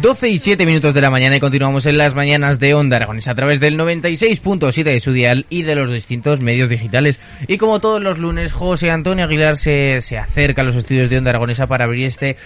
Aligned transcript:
12 0.00 0.28
y 0.28 0.38
7 0.38 0.66
minutos 0.66 0.92
de 0.94 1.00
la 1.00 1.10
mañana 1.10 1.36
y 1.36 1.40
continuamos 1.40 1.86
en 1.86 1.96
las 1.98 2.14
mañanas 2.14 2.58
de 2.60 2.74
Onda 2.74 2.96
Aragonesa 2.96 3.32
a 3.32 3.34
través 3.34 3.58
del 3.58 3.76
96.7 3.78 4.84
de 4.84 5.00
su 5.00 5.12
dial 5.12 5.46
y 5.50 5.62
de 5.62 5.74
los 5.74 5.90
distintos 5.90 6.40
medios 6.40 6.68
digitales. 6.68 7.18
Y 7.46 7.56
como 7.56 7.80
todos 7.80 8.02
los 8.02 8.18
lunes, 8.18 8.52
José 8.52 8.90
Antonio 8.90 9.24
Aguilar 9.24 9.56
se, 9.56 10.00
se 10.02 10.18
acerca 10.18 10.62
a 10.62 10.64
los 10.64 10.76
estudios 10.76 11.08
de 11.10 11.18
Onda 11.18 11.30
Aragonesa 11.30 11.66
para 11.66 11.84
abrir 11.86 12.04
este 12.06 12.36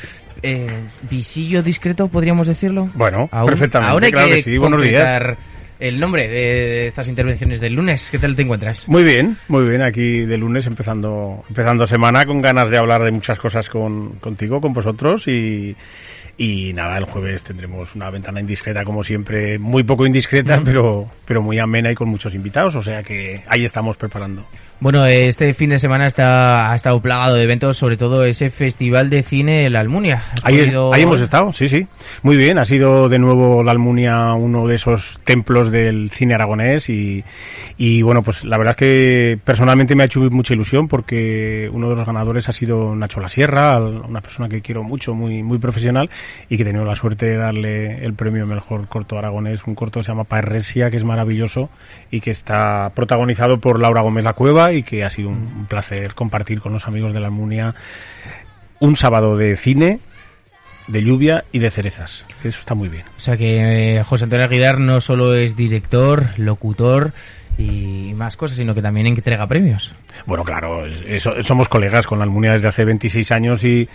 eh, 0.43 0.69
visillo 1.11 1.63
discreto, 1.63 2.09
podríamos 2.09 2.47
decirlo. 2.47 2.91
Bueno, 2.95 3.29
Aún- 3.33 3.51
perfectamente, 3.51 3.93
Ahora 3.93 4.07
hay 4.07 4.13
claro 4.13 4.29
que, 4.29 4.35
que 4.37 4.43
sí, 4.43 4.59
buenos 4.59 4.81
días. 4.83 5.03
completar 5.03 5.37
el 5.81 5.99
nombre 5.99 6.29
de 6.29 6.87
estas 6.87 7.09
intervenciones 7.09 7.61
del 7.61 7.75
lunes. 7.75 8.09
¿Qué 8.11 8.19
tal 8.19 8.37
te 8.37 8.43
encuentras? 8.43 8.89
Muy 8.89 9.03
bien, 9.03 9.37
muy 9.49 9.65
bien, 9.69 9.83
aquí 9.83 10.21
de 10.27 10.39
lunes 10.39 10.67
empezando, 10.69 11.45
empezando 11.49 11.87
semana 11.89 12.25
con 12.25 12.41
ganas 12.41 12.71
de 12.71 12.79
hablar 12.79 13.03
de 13.03 13.11
muchas 13.11 13.39
cosas 13.39 13.69
con, 13.69 14.11
contigo, 14.21 14.61
con 14.61 14.73
vosotros 14.73 15.27
y, 15.27 15.75
y 16.37 16.73
nada, 16.73 16.99
el 16.99 17.05
jueves 17.05 17.43
tendremos 17.43 17.95
una 17.95 18.11
ventana 18.11 18.41
indiscreta 18.41 18.85
como 18.85 19.05
siempre, 19.05 19.59
muy 19.59 19.85
poco 19.85 20.07
indiscreta, 20.07 20.61
pero, 20.65 21.11
pero 21.27 21.43
muy 21.43 21.59
amena 21.59 21.91
y 21.91 21.95
con 21.95 22.09
muchos 22.09 22.35
invitados, 22.35 22.75
o 22.75 22.83
sea 22.83 23.03
que 23.03 23.43
ahí 23.47 23.65
estamos 23.65 23.97
preparando. 23.97 24.45
Bueno, 24.83 25.07
este 25.07 25.55
fin 25.55 25.71
de 25.71 25.79
semana 25.79 26.09
está, 26.09 26.73
ha 26.73 26.75
estado 26.75 27.01
plagado 27.01 27.37
de 27.37 27.45
eventos, 27.45 27.77
sobre 27.77 27.97
todo 27.97 28.25
ese 28.25 28.51
festival 28.51 29.11
de 29.11 29.23
cine 29.23 29.71
La 29.71 29.79
Almunia. 29.79 30.25
¿Has 30.33 30.45
Ahí, 30.45 30.59
podido- 30.59 30.93
ahí 30.93 31.03
hemos 31.03 31.21
estado, 31.21 31.53
sí, 31.53 31.69
sí. 31.69 31.87
Muy 32.25 32.37
bien, 32.37 32.59
ha 32.59 32.65
sido 32.65 33.09
de 33.09 33.21
nuevo 33.21 33.63
la 33.63 33.71
Almunia 33.71 34.33
uno 34.33 34.67
de 34.67 34.75
esos 34.75 35.21
templos 35.25 35.71
del 35.71 36.11
cine 36.11 36.35
aragonés 36.35 36.91
y, 36.91 37.23
y 37.79 38.03
bueno, 38.03 38.25
pues 38.25 38.43
la 38.45 38.59
verdad 38.59 38.73
es 38.73 38.77
que 38.79 39.39
personalmente 39.45 39.95
me 39.95 40.03
ha 40.03 40.07
hecho 40.07 40.19
mucha 40.19 40.53
ilusión 40.55 40.89
porque 40.89 41.71
uno 41.73 41.89
de 41.91 41.95
los 41.95 42.05
ganadores 42.05 42.49
ha 42.49 42.53
sido 42.53 42.97
Nacho 42.97 43.21
La 43.21 43.29
Sierra, 43.29 43.79
una 43.79 44.21
persona 44.21 44.49
que 44.49 44.63
quiero 44.63 44.83
mucho, 44.83 45.15
muy, 45.15 45.45
muy 45.45 45.59
profesional 45.59 46.11
y 46.49 46.57
que 46.57 46.65
he 46.65 46.67
tenido 46.67 46.85
la 46.85 46.97
suerte 46.97 47.27
de 47.27 47.37
darle 47.37 48.05
el 48.05 48.15
premio 48.15 48.45
mejor 48.47 48.89
corto 48.89 49.17
aragonés, 49.17 49.61
un 49.65 49.77
corto 49.77 50.01
que 50.01 50.07
se 50.07 50.11
llama 50.11 50.25
Paerresia, 50.25 50.91
que 50.91 50.97
es 50.97 51.05
maravilloso 51.05 51.71
y 52.11 52.21
que 52.21 52.33
está 52.33 52.91
protagonizado 52.97 53.59
por 53.61 53.79
Laura 53.79 54.01
Gómez 54.01 54.25
La 54.25 54.33
Cueva 54.33 54.72
y 54.75 54.83
que 54.83 55.05
ha 55.05 55.11
sido 55.11 55.29
un, 55.29 55.37
un 55.57 55.67
placer 55.67 56.15
compartir 56.15 56.61
con 56.61 56.73
los 56.73 56.87
amigos 56.87 57.13
de 57.15 57.21
la 57.21 57.27
Almunia 57.27 57.75
un 58.81 58.97
sábado 58.97 59.37
de 59.37 59.57
cine, 59.57 60.01
de 60.89 61.03
lluvia 61.05 61.45
y 61.53 61.59
de 61.61 61.71
cerezas. 61.71 62.25
Eso 62.43 62.59
está 62.59 62.75
muy 62.75 62.89
bien. 62.89 63.05
O 63.17 63.21
sea 63.21 63.37
que 63.37 63.99
eh, 63.99 64.03
José 64.05 64.25
Antonio 64.25 64.45
Aguilar 64.47 64.81
no 64.81 65.01
solo 65.01 65.35
es 65.35 65.55
director, 65.57 66.31
locutor 66.39 67.13
y 67.59 68.13
más 68.15 68.37
cosas, 68.37 68.57
sino 68.57 68.75
que 68.75 68.83
también 68.83 69.07
entrega 69.07 69.47
premios. 69.47 69.95
Bueno, 70.27 70.43
claro, 70.43 70.85
eso- 70.87 71.35
somos 71.43 71.69
colegas 71.69 72.07
con 72.07 72.19
la 72.19 72.25
Almunia 72.25 72.53
desde 72.55 72.69
hace 72.69 72.85
26 72.85 73.31
años 73.31 73.63
y, 73.63 73.89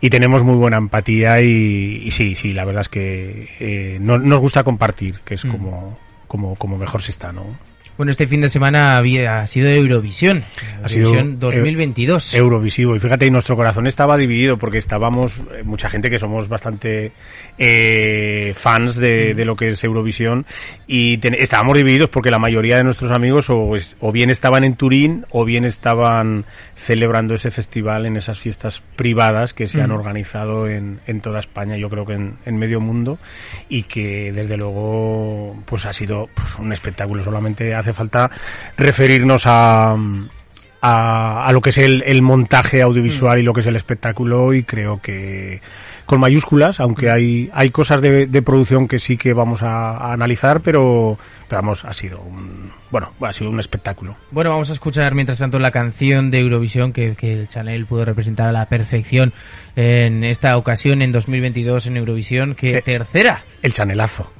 y 0.00 0.10
tenemos 0.10 0.42
muy 0.42 0.56
buena 0.56 0.76
empatía 0.78 1.40
y, 1.40 2.02
y 2.04 2.10
sí, 2.10 2.34
sí, 2.34 2.52
la 2.52 2.64
verdad 2.64 2.82
es 2.82 2.88
que 2.88 3.48
eh, 3.60 3.98
no- 4.00 4.18
nos 4.18 4.40
gusta 4.40 4.64
compartir, 4.64 5.20
que 5.24 5.36
es 5.36 5.44
Mm. 5.44 5.50
como, 5.50 5.98
como, 6.26 6.56
como 6.56 6.76
mejor 6.76 7.00
se 7.02 7.12
está, 7.12 7.32
¿no? 7.32 7.56
Bueno, 7.96 8.10
este 8.10 8.26
fin 8.26 8.40
de 8.40 8.48
semana 8.48 8.96
había, 8.98 9.40
ha 9.40 9.46
sido 9.46 9.68
Eurovisión. 9.68 10.42
Eurovisión 10.82 11.38
2022. 11.38 12.34
Eurovisivo. 12.34 12.96
Y 12.96 13.00
fíjate, 13.00 13.26
y 13.26 13.30
nuestro 13.30 13.54
corazón 13.54 13.86
estaba 13.86 14.16
dividido 14.16 14.58
porque 14.58 14.78
estábamos, 14.78 15.38
eh, 15.56 15.62
mucha 15.62 15.88
gente 15.88 16.10
que 16.10 16.18
somos 16.18 16.48
bastante 16.48 17.12
eh, 17.56 18.52
fans 18.56 18.96
de, 18.96 19.34
de 19.34 19.44
lo 19.44 19.54
que 19.54 19.68
es 19.68 19.84
Eurovisión 19.84 20.44
y 20.88 21.18
ten- 21.18 21.34
estábamos 21.38 21.76
divididos 21.76 22.10
porque 22.10 22.30
la 22.30 22.40
mayoría 22.40 22.76
de 22.78 22.84
nuestros 22.84 23.12
amigos 23.12 23.48
o, 23.50 23.70
o 24.00 24.12
bien 24.12 24.30
estaban 24.30 24.64
en 24.64 24.74
Turín 24.74 25.24
o 25.30 25.44
bien 25.44 25.64
estaban 25.64 26.46
celebrando 26.74 27.34
ese 27.34 27.52
festival 27.52 28.06
en 28.06 28.16
esas 28.16 28.40
fiestas 28.40 28.82
privadas 28.96 29.52
que 29.54 29.68
se 29.68 29.80
han 29.80 29.90
Mm. 29.90 29.94
organizado 29.94 30.66
en, 30.66 30.98
en 31.06 31.20
toda 31.20 31.38
España, 31.38 31.76
yo 31.76 31.88
creo 31.88 32.04
que 32.04 32.14
en, 32.14 32.38
en 32.44 32.56
medio 32.56 32.80
mundo 32.80 33.18
y 33.68 33.84
que 33.84 34.32
desde 34.32 34.56
luego 34.56 35.62
pues 35.66 35.86
ha 35.86 35.92
sido 35.92 36.28
pues, 36.34 36.54
un 36.58 36.72
espectáculo. 36.72 37.22
Solamente 37.22 37.74
hace 37.84 37.92
falta 37.92 38.30
referirnos 38.76 39.44
a 39.46 39.96
a, 40.86 41.46
a 41.46 41.52
lo 41.52 41.62
que 41.62 41.70
es 41.70 41.78
el, 41.78 42.02
el 42.06 42.20
montaje 42.20 42.82
audiovisual 42.82 43.38
y 43.38 43.42
lo 43.42 43.54
que 43.54 43.60
es 43.60 43.66
el 43.66 43.76
espectáculo 43.76 44.52
y 44.52 44.64
creo 44.64 45.00
que 45.00 45.62
con 46.04 46.20
mayúsculas, 46.20 46.78
aunque 46.80 47.08
hay, 47.08 47.48
hay 47.54 47.70
cosas 47.70 48.02
de, 48.02 48.26
de 48.26 48.42
producción 48.42 48.86
que 48.86 48.98
sí 48.98 49.16
que 49.16 49.32
vamos 49.32 49.62
a, 49.62 49.92
a 49.92 50.12
analizar, 50.12 50.60
pero, 50.60 51.16
pero 51.48 51.62
vamos, 51.62 51.82
ha 51.86 51.94
sido 51.94 52.20
un, 52.20 52.70
bueno, 52.90 53.12
ha 53.22 53.32
sido 53.32 53.48
un 53.48 53.58
espectáculo. 53.60 54.14
Bueno, 54.30 54.50
vamos 54.50 54.68
a 54.68 54.74
escuchar 54.74 55.14
mientras 55.14 55.38
tanto 55.38 55.58
la 55.58 55.70
canción 55.70 56.30
de 56.30 56.40
Eurovisión 56.40 56.92
que, 56.92 57.14
que 57.16 57.32
el 57.32 57.48
Chanel 57.48 57.86
pudo 57.86 58.04
representar 58.04 58.48
a 58.48 58.52
la 58.52 58.66
perfección 58.66 59.32
en 59.76 60.22
esta 60.24 60.58
ocasión 60.58 61.00
en 61.00 61.12
2022 61.12 61.86
en 61.86 61.96
Eurovisión, 61.96 62.54
que 62.54 62.76
Eh. 62.76 62.82
tercera, 62.82 63.42
El 63.62 63.72
chanelazo. 63.72 64.30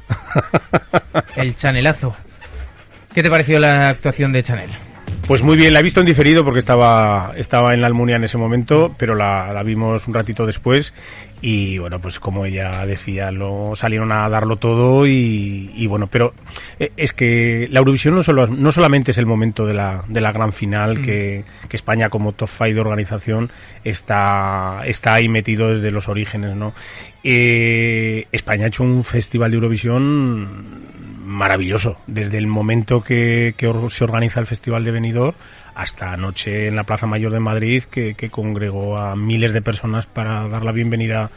el 1.37 1.57
Chanelazo. 1.57 2.15
¿Qué 3.15 3.23
te 3.23 3.31
pareció 3.31 3.61
la 3.61 3.91
actuación 3.91 4.33
de 4.33 4.43
Chanel? 4.43 4.71
Pues 5.29 5.41
muy 5.41 5.57
bien, 5.57 5.73
la 5.73 5.79
he 5.79 5.83
visto 5.85 6.01
en 6.01 6.07
diferido 6.07 6.45
porque 6.45 6.59
estaba, 6.59 7.33
estaba 7.37 7.73
en 7.73 7.81
la 7.81 7.87
Almunia 7.87 8.17
en 8.17 8.25
ese 8.25 8.37
momento, 8.37 8.95
pero 8.99 9.15
la, 9.15 9.53
la 9.53 9.63
vimos 9.63 10.07
un 10.09 10.15
ratito 10.15 10.45
después 10.45 10.93
y 11.41 11.79
bueno, 11.79 12.01
pues 12.01 12.19
como 12.19 12.45
ella 12.45 12.85
decía, 12.85 13.31
lo 13.31 13.77
salieron 13.77 14.11
a 14.11 14.29
darlo 14.29 14.57
todo 14.57 15.07
y, 15.07 15.71
y 15.77 15.87
bueno, 15.87 16.09
pero 16.09 16.35
eh, 16.81 16.91
es 16.97 17.13
que 17.13 17.69
la 17.71 17.79
Eurovisión 17.79 18.17
no, 18.17 18.23
solo, 18.23 18.49
no 18.49 18.73
solamente 18.73 19.13
es 19.13 19.19
el 19.19 19.27
momento 19.27 19.65
de 19.65 19.75
la, 19.75 20.05
de 20.09 20.21
la 20.21 20.33
gran 20.33 20.53
final, 20.53 21.01
que, 21.01 21.45
que 21.69 21.77
España 21.77 22.11
como 22.11 22.33
top 22.33 22.49
five 22.49 22.75
de 22.75 22.81
organización 22.81 23.51
está, 23.85 24.83
está 24.87 25.15
ahí 25.15 25.29
metido 25.29 25.69
desde 25.69 25.91
los 25.91 26.09
orígenes, 26.09 26.57
¿no? 26.57 26.75
Eh, 27.23 28.27
España 28.33 28.65
ha 28.65 28.69
hecho 28.69 28.83
un 28.83 29.05
festival 29.05 29.51
de 29.51 29.57
Eurovisión 29.57 31.14
maravilloso. 31.25 31.97
Desde 32.07 32.39
el 32.39 32.47
momento 32.47 33.03
que, 33.03 33.55
que 33.57 33.73
se 33.91 34.05
organiza 34.05 34.41
el 34.41 34.47
Festival 34.47 34.85
de 34.85 34.91
Benidorm 34.93 35.35
hasta 35.75 36.13
anoche 36.13 36.69
en 36.69 36.77
la 36.77 36.85
Plaza 36.85 37.07
Mayor 37.07 37.33
de 37.33 37.41
Madrid, 37.41 37.83
que, 37.85 38.15
que 38.15 38.31
congregó 38.31 38.97
a 38.99 39.17
miles 39.17 39.53
de 39.53 39.63
personas 39.63 40.07
para 40.07 40.47
dar 40.49 40.63
la 40.65 40.71
bienvenida 40.73 41.31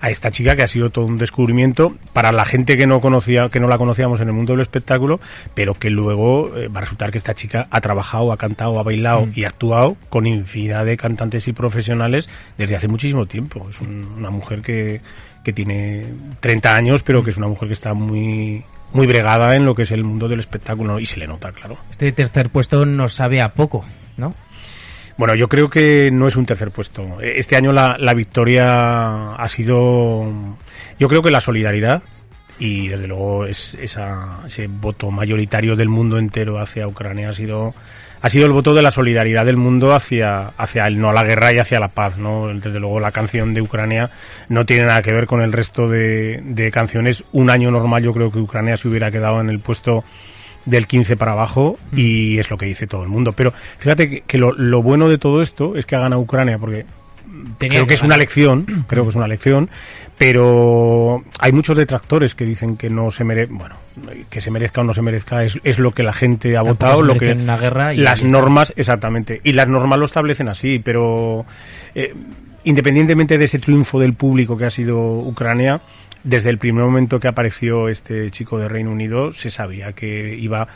a 0.00 0.10
esta 0.10 0.32
chica 0.32 0.56
que 0.56 0.64
ha 0.64 0.68
sido 0.68 0.90
todo 0.90 1.04
un 1.06 1.16
descubrimiento 1.16 1.94
para 2.12 2.32
la 2.32 2.44
gente 2.44 2.76
que 2.76 2.88
no 2.88 3.00
conocía 3.00 3.48
que 3.50 3.60
no 3.60 3.68
la 3.68 3.78
conocíamos 3.78 4.20
en 4.20 4.26
el 4.26 4.34
mundo 4.34 4.52
del 4.52 4.62
espectáculo 4.62 5.20
pero 5.54 5.74
que 5.74 5.90
luego 5.90 6.56
eh, 6.56 6.66
va 6.66 6.78
a 6.78 6.82
resultar 6.82 7.12
que 7.12 7.18
esta 7.18 7.34
chica 7.34 7.68
ha 7.70 7.80
trabajado 7.80 8.32
ha 8.32 8.36
cantado 8.36 8.80
ha 8.80 8.82
bailado 8.82 9.26
Mm. 9.26 9.32
y 9.36 9.44
ha 9.44 9.48
actuado 9.50 9.96
con 10.08 10.26
infinidad 10.26 10.84
de 10.86 10.96
cantantes 10.96 11.46
y 11.46 11.52
profesionales 11.52 12.28
desde 12.58 12.74
hace 12.74 12.88
muchísimo 12.88 13.26
tiempo 13.26 13.64
es 13.70 13.80
un- 13.80 14.08
una 14.18 14.30
mujer 14.30 14.60
que 14.62 15.00
que 15.44 15.52
tiene 15.52 16.06
30 16.40 16.74
años 16.74 17.04
pero 17.04 17.22
que 17.22 17.30
es 17.30 17.36
una 17.36 17.46
mujer 17.46 17.68
que 17.68 17.74
está 17.74 17.94
muy 17.94 18.64
muy 18.92 19.06
bregada 19.06 19.56
en 19.56 19.64
lo 19.64 19.74
que 19.74 19.82
es 19.82 19.90
el 19.90 20.04
mundo 20.04 20.28
del 20.28 20.40
espectáculo 20.40 20.98
y 20.98 21.06
se 21.06 21.18
le 21.18 21.26
nota 21.26 21.52
claro 21.52 21.78
Este 21.90 22.12
tercer 22.12 22.50
puesto 22.50 22.84
nos 22.86 23.14
sabe 23.14 23.42
a 23.42 23.50
poco, 23.50 23.84
¿no? 24.16 24.34
Bueno, 25.16 25.34
yo 25.34 25.48
creo 25.48 25.68
que 25.68 26.10
no 26.12 26.26
es 26.26 26.36
un 26.36 26.46
tercer 26.46 26.70
puesto. 26.70 27.20
Este 27.20 27.56
año 27.56 27.70
la, 27.70 27.96
la 27.98 28.14
victoria 28.14 29.34
ha 29.34 29.48
sido, 29.48 30.24
yo 30.98 31.08
creo 31.08 31.22
que 31.22 31.30
la 31.30 31.40
solidaridad 31.40 32.02
y 32.58 32.88
desde 32.88 33.08
luego 33.08 33.44
es, 33.44 33.74
esa, 33.80 34.40
ese 34.46 34.68
voto 34.68 35.10
mayoritario 35.10 35.76
del 35.76 35.88
mundo 35.88 36.18
entero 36.18 36.60
hacia 36.60 36.86
Ucrania 36.86 37.30
ha 37.30 37.34
sido 37.34 37.74
ha 38.22 38.30
sido 38.30 38.46
el 38.46 38.52
voto 38.52 38.72
de 38.72 38.82
la 38.82 38.92
solidaridad 38.92 39.44
del 39.44 39.56
mundo 39.56 39.92
hacia, 39.92 40.52
hacia 40.56 40.84
el 40.86 40.98
no 40.98 41.10
a 41.10 41.12
la 41.12 41.24
guerra 41.24 41.52
y 41.52 41.58
hacia 41.58 41.80
la 41.80 41.88
paz, 41.88 42.18
¿no? 42.18 42.48
Desde 42.54 42.78
luego 42.78 43.00
la 43.00 43.10
canción 43.10 43.52
de 43.52 43.60
Ucrania 43.60 44.10
no 44.48 44.64
tiene 44.64 44.84
nada 44.84 45.02
que 45.02 45.12
ver 45.12 45.26
con 45.26 45.42
el 45.42 45.52
resto 45.52 45.88
de, 45.88 46.40
de 46.44 46.70
canciones. 46.70 47.24
Un 47.32 47.50
año 47.50 47.72
normal 47.72 48.04
yo 48.04 48.12
creo 48.12 48.30
que 48.30 48.38
Ucrania 48.38 48.76
se 48.76 48.86
hubiera 48.86 49.10
quedado 49.10 49.40
en 49.40 49.48
el 49.48 49.58
puesto 49.58 50.04
del 50.64 50.86
15 50.86 51.16
para 51.16 51.32
abajo 51.32 51.78
y 51.92 52.38
es 52.38 52.48
lo 52.48 52.56
que 52.56 52.66
dice 52.66 52.86
todo 52.86 53.02
el 53.02 53.08
mundo. 53.08 53.32
Pero 53.32 53.52
fíjate 53.78 54.08
que, 54.08 54.20
que 54.20 54.38
lo, 54.38 54.52
lo 54.52 54.82
bueno 54.82 55.08
de 55.08 55.18
todo 55.18 55.42
esto 55.42 55.76
es 55.76 55.84
que 55.84 55.96
ha 55.96 56.00
ganado 56.00 56.20
Ucrania 56.22 56.58
porque 56.58 56.86
Tenía 57.58 57.78
creo 57.78 57.86
que 57.86 57.94
es 57.94 58.02
una 58.02 58.16
lección, 58.16 58.84
creo 58.88 59.04
que 59.04 59.10
es 59.10 59.16
una 59.16 59.26
lección, 59.28 59.68
pero 60.18 61.22
hay 61.38 61.52
muchos 61.52 61.76
detractores 61.76 62.34
que 62.34 62.44
dicen 62.44 62.76
que 62.76 62.88
no 62.88 63.10
se 63.10 63.24
merece, 63.24 63.52
bueno, 63.52 63.74
que 64.30 64.40
se 64.40 64.50
merezca 64.50 64.80
o 64.82 64.84
no 64.84 64.94
se 64.94 65.02
merezca 65.02 65.42
es, 65.44 65.58
es 65.64 65.78
lo 65.78 65.90
que 65.90 66.02
la 66.02 66.12
gente 66.12 66.56
ha 66.56 66.62
Tampoco 66.62 66.74
votado, 66.74 67.02
lo 67.02 67.14
que 67.16 67.32
una 67.32 67.56
guerra 67.56 67.94
y 67.94 67.98
las 67.98 68.22
normas, 68.22 68.72
exactamente, 68.76 69.40
y 69.42 69.52
las 69.52 69.68
normas 69.68 69.98
lo 69.98 70.04
establecen 70.06 70.48
así, 70.48 70.78
pero 70.78 71.44
eh, 71.94 72.14
independientemente 72.64 73.38
de 73.38 73.44
ese 73.46 73.58
triunfo 73.58 73.98
del 73.98 74.14
público 74.14 74.56
que 74.56 74.66
ha 74.66 74.70
sido 74.70 74.98
Ucrania, 75.00 75.80
desde 76.22 76.50
el 76.50 76.58
primer 76.58 76.84
momento 76.84 77.18
que 77.18 77.26
apareció 77.28 77.88
este 77.88 78.30
chico 78.30 78.58
de 78.58 78.68
Reino 78.68 78.92
Unido 78.92 79.32
se 79.32 79.50
sabía 79.50 79.92
que 79.92 80.36
iba 80.38 80.68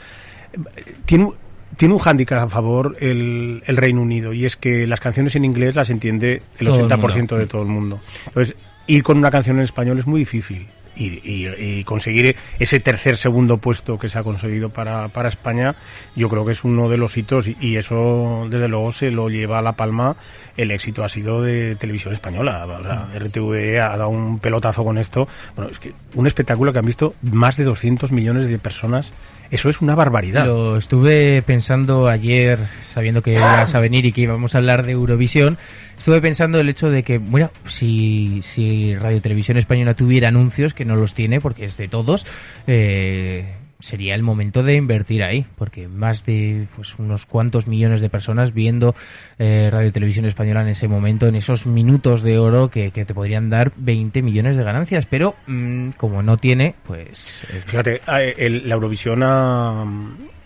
tiene, 1.04 1.24
un- 1.26 1.34
tiene 1.76 1.94
un 1.94 2.00
hándicap 2.00 2.42
a 2.44 2.48
favor 2.48 2.96
el, 3.00 3.62
el 3.66 3.76
Reino 3.76 4.00
Unido 4.02 4.32
y 4.32 4.46
es 4.46 4.56
que 4.56 4.86
las 4.86 5.00
canciones 5.00 5.34
en 5.36 5.44
inglés 5.44 5.74
las 5.74 5.90
entiende 5.90 6.42
el 6.58 6.66
Todo 6.66 6.80
el 6.80 6.86
80% 6.90 7.16
mundo. 7.18 7.36
de 7.38 7.46
todo 7.46 7.62
el 7.62 7.68
mundo. 7.68 8.00
Entonces, 8.26 8.56
ir 8.86 9.02
con 9.02 9.18
una 9.18 9.30
canción 9.30 9.58
en 9.58 9.64
español 9.64 9.98
es 9.98 10.06
muy 10.06 10.20
difícil. 10.20 10.66
Y, 10.98 11.20
y- 11.30 11.48
y 11.80 11.84
conseguir 11.84 12.36
ese 12.58 12.80
tercer, 12.80 13.18
segundo 13.18 13.58
puesto 13.58 13.98
que 13.98 14.08
se 14.08 14.18
ha 14.18 14.22
conseguido 14.22 14.70
para, 14.70 15.08
para 15.08 15.28
España, 15.28 15.74
yo 16.14 16.30
creo 16.30 16.46
que 16.46 16.52
es 16.52 16.64
uno 16.64 16.88
de 16.88 16.96
los 16.96 17.14
hitos 17.18 17.48
y, 17.48 17.56
y 17.60 17.76
eso, 17.76 18.46
desde 18.48 18.66
luego, 18.66 18.92
se 18.92 19.10
lo 19.10 19.28
lleva 19.28 19.58
a 19.58 19.62
la 19.62 19.72
palma. 19.72 20.16
El 20.56 20.70
éxito 20.70 21.04
ha 21.04 21.10
sido 21.10 21.42
de 21.42 21.76
televisión 21.76 22.14
española. 22.14 22.66
Sea, 22.82 23.18
RTV 23.18 23.78
ha 23.82 23.94
dado 23.98 24.08
un 24.08 24.38
pelotazo 24.38 24.84
con 24.84 24.96
esto. 24.96 25.28
Bueno, 25.54 25.70
es 25.70 25.78
que 25.78 25.92
un 26.14 26.26
espectáculo 26.26 26.72
que 26.72 26.78
han 26.78 26.86
visto 26.86 27.12
más 27.20 27.58
de 27.58 27.64
200 27.64 28.10
millones 28.10 28.48
de 28.48 28.58
personas. 28.58 29.10
Eso 29.50 29.68
es 29.68 29.80
una 29.80 29.94
barbaridad. 29.94 30.46
Lo 30.46 30.76
estuve 30.76 31.42
pensando 31.42 32.08
ayer, 32.08 32.58
sabiendo 32.84 33.22
que 33.22 33.34
ibas 33.34 33.74
a 33.74 33.80
venir 33.80 34.06
y 34.06 34.12
que 34.12 34.22
íbamos 34.22 34.54
a 34.54 34.58
hablar 34.58 34.84
de 34.84 34.92
Eurovisión. 34.92 35.58
Estuve 35.96 36.20
pensando 36.20 36.60
el 36.60 36.68
hecho 36.68 36.90
de 36.90 37.02
que, 37.02 37.18
bueno, 37.18 37.50
si, 37.66 38.40
si 38.42 38.94
Radio 38.96 39.20
Televisión 39.20 39.56
Española 39.56 39.94
tuviera 39.94 40.28
anuncios, 40.28 40.74
que 40.74 40.84
no 40.84 40.96
los 40.96 41.14
tiene 41.14 41.40
porque 41.40 41.64
es 41.64 41.76
de 41.76 41.88
todos, 41.88 42.26
eh, 42.66 43.54
sería 43.78 44.14
el 44.14 44.22
momento 44.22 44.62
de 44.62 44.74
invertir 44.74 45.22
ahí, 45.22 45.46
porque 45.56 45.88
más 45.88 46.24
de 46.24 46.66
pues 46.76 46.98
unos 46.98 47.26
cuantos 47.26 47.66
millones 47.66 48.00
de 48.00 48.08
personas 48.08 48.54
viendo 48.54 48.94
eh, 49.38 49.68
Radio 49.70 49.92
Televisión 49.92 50.24
Española 50.24 50.62
en 50.62 50.68
ese 50.68 50.88
momento, 50.88 51.26
en 51.26 51.36
esos 51.36 51.66
minutos 51.66 52.22
de 52.22 52.38
oro 52.38 52.68
que, 52.70 52.90
que 52.90 53.04
te 53.04 53.14
podrían 53.14 53.50
dar 53.50 53.72
20 53.76 54.22
millones 54.22 54.56
de 54.56 54.64
ganancias, 54.64 55.06
pero 55.06 55.34
mm, 55.46 55.90
como 55.90 56.22
no 56.22 56.36
tiene, 56.38 56.74
pues... 56.86 57.44
eh, 57.52 57.62
Fíjate, 57.66 58.00
el- 58.36 58.68
la 58.68 58.74
Eurovisión 58.74 59.22
ha, 59.22 59.84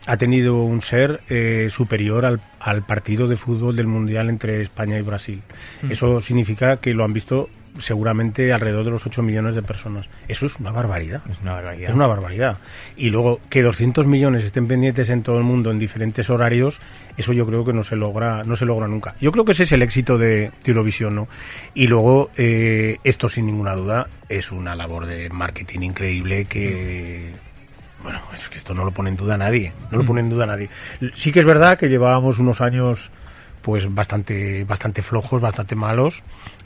ha 0.06 0.16
tenido 0.16 0.62
un 0.64 0.82
ser 0.82 1.20
eh, 1.28 1.68
superior 1.70 2.24
al, 2.26 2.40
al 2.58 2.82
partido 2.84 3.28
de 3.28 3.36
fútbol 3.36 3.76
del 3.76 3.86
Mundial 3.86 4.28
entre 4.28 4.60
España 4.62 4.98
y 4.98 5.02
Brasil. 5.02 5.42
Eso 5.88 6.20
significa 6.20 6.78
que 6.78 6.94
lo 6.94 7.04
han 7.04 7.12
visto 7.12 7.48
seguramente 7.78 8.52
alrededor 8.52 8.84
de 8.84 8.90
los 8.90 9.06
8 9.06 9.22
millones 9.22 9.54
de 9.54 9.62
personas. 9.62 10.06
Eso 10.28 10.46
es 10.46 10.56
una 10.56 10.70
barbaridad. 10.70 11.22
es 11.30 11.40
una 11.42 11.52
barbaridad. 11.52 11.90
Es 11.90 11.94
una 11.94 12.06
barbaridad. 12.06 12.58
Y 12.96 13.10
luego 13.10 13.40
que 13.48 13.62
200 13.62 14.06
millones 14.06 14.44
estén 14.44 14.66
pendientes 14.66 15.08
en 15.10 15.22
todo 15.22 15.38
el 15.38 15.44
mundo 15.44 15.70
en 15.70 15.78
diferentes 15.78 16.28
horarios, 16.30 16.80
eso 17.16 17.32
yo 17.32 17.46
creo 17.46 17.64
que 17.64 17.72
no 17.72 17.84
se 17.84 17.96
logra, 17.96 18.42
no 18.44 18.56
se 18.56 18.66
logra 18.66 18.88
nunca. 18.88 19.14
Yo 19.20 19.32
creo 19.32 19.44
que 19.44 19.52
ese 19.52 19.64
es 19.64 19.72
el 19.72 19.82
éxito 19.82 20.18
de, 20.18 20.26
de 20.26 20.52
Eurovisión, 20.64 21.14
¿no? 21.14 21.28
Y 21.74 21.86
luego 21.86 22.30
eh, 22.36 22.98
esto 23.04 23.28
sin 23.28 23.46
ninguna 23.46 23.74
duda 23.74 24.08
es 24.28 24.50
una 24.50 24.74
labor 24.74 25.06
de 25.06 25.28
marketing 25.30 25.80
increíble 25.80 26.44
que 26.46 27.30
bueno, 28.02 28.18
es 28.34 28.48
que 28.48 28.58
esto 28.58 28.72
no 28.74 28.84
lo 28.84 28.90
pone 28.92 29.10
en 29.10 29.16
duda 29.16 29.36
nadie, 29.36 29.72
no 29.90 29.98
lo 29.98 30.04
pone 30.04 30.20
en 30.20 30.30
duda 30.30 30.46
nadie. 30.46 30.70
Sí 31.16 31.32
que 31.32 31.40
es 31.40 31.46
verdad 31.46 31.78
que 31.78 31.88
llevábamos 31.88 32.38
unos 32.38 32.60
años 32.60 33.10
pues 33.62 33.92
bastante 33.92 34.64
bastante 34.64 35.02
flojos, 35.02 35.40
bastante 35.40 35.74
malos 35.74 36.22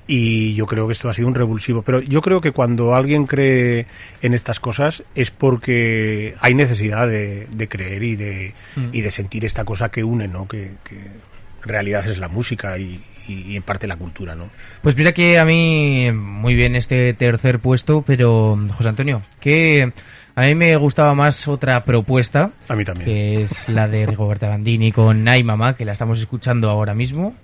y 0.07 0.55
yo 0.55 0.67
creo 0.67 0.87
que 0.87 0.93
esto 0.93 1.09
ha 1.09 1.15
sido 1.15 1.29
un 1.29 1.35
revulsivo, 1.35 1.83
pero 1.83 2.01
yo 2.01 2.21
creo 2.21 2.41
que 2.41 2.53
cuando 2.53 2.95
alguien 2.95 3.27
cree 3.27 3.87
en 4.23 4.35
estas 4.35 4.61
cosas 4.61 5.03
es 5.15 5.31
porque 5.31 6.35
hay 6.41 6.55
necesidad 6.55 7.09
de, 7.09 7.47
de 7.51 7.69
creer 7.69 8.03
y 8.03 8.17
de, 8.17 8.55
y 8.93 9.01
de 9.01 9.11
sentir 9.11 9.45
esta 9.45 9.65
cosa 9.65 9.89
que 9.91 10.05
une, 10.05 10.29
¿no? 10.29 10.47
Que, 10.47 10.73
que 10.85 10.97
en 10.97 11.69
realidad 11.69 12.07
es 12.07 12.19
la 12.19 12.29
música 12.29 12.77
y, 12.79 13.01
y- 13.29 13.53
y 13.53 13.57
en 13.57 13.63
parte 13.63 13.87
la 13.87 13.97
cultura, 13.97 14.35
¿no? 14.35 14.51
Pues 14.83 14.95
mira 14.97 15.13
que 15.13 15.39
a 15.39 15.45
mí 15.47 16.11
muy 16.13 16.55
bien 16.55 16.77
este 16.77 17.15
tercer 17.15 17.59
puesto, 17.59 18.03
pero 18.07 18.59
José 18.77 18.91
Antonio, 18.91 19.23
que 19.41 19.91
a 20.37 20.43
mí 20.43 20.55
me 20.55 20.77
gustaba 20.77 21.15
más 21.15 21.49
otra 21.49 21.83
propuesta, 21.85 22.51
A 22.69 22.75
mí 22.77 22.85
también. 22.85 23.07
que 23.07 23.43
es 23.43 23.69
la 23.71 23.89
de 23.89 24.05
Rigoberta 24.05 24.49
Bandini 24.51 24.93
con 24.93 25.27
Ay 25.27 25.43
Mamá, 25.45 25.75
que 25.77 25.87
la 25.87 25.93
estamos 25.93 26.19
escuchando 26.19 26.69
ahora 26.69 26.93
mismo. 26.93 27.35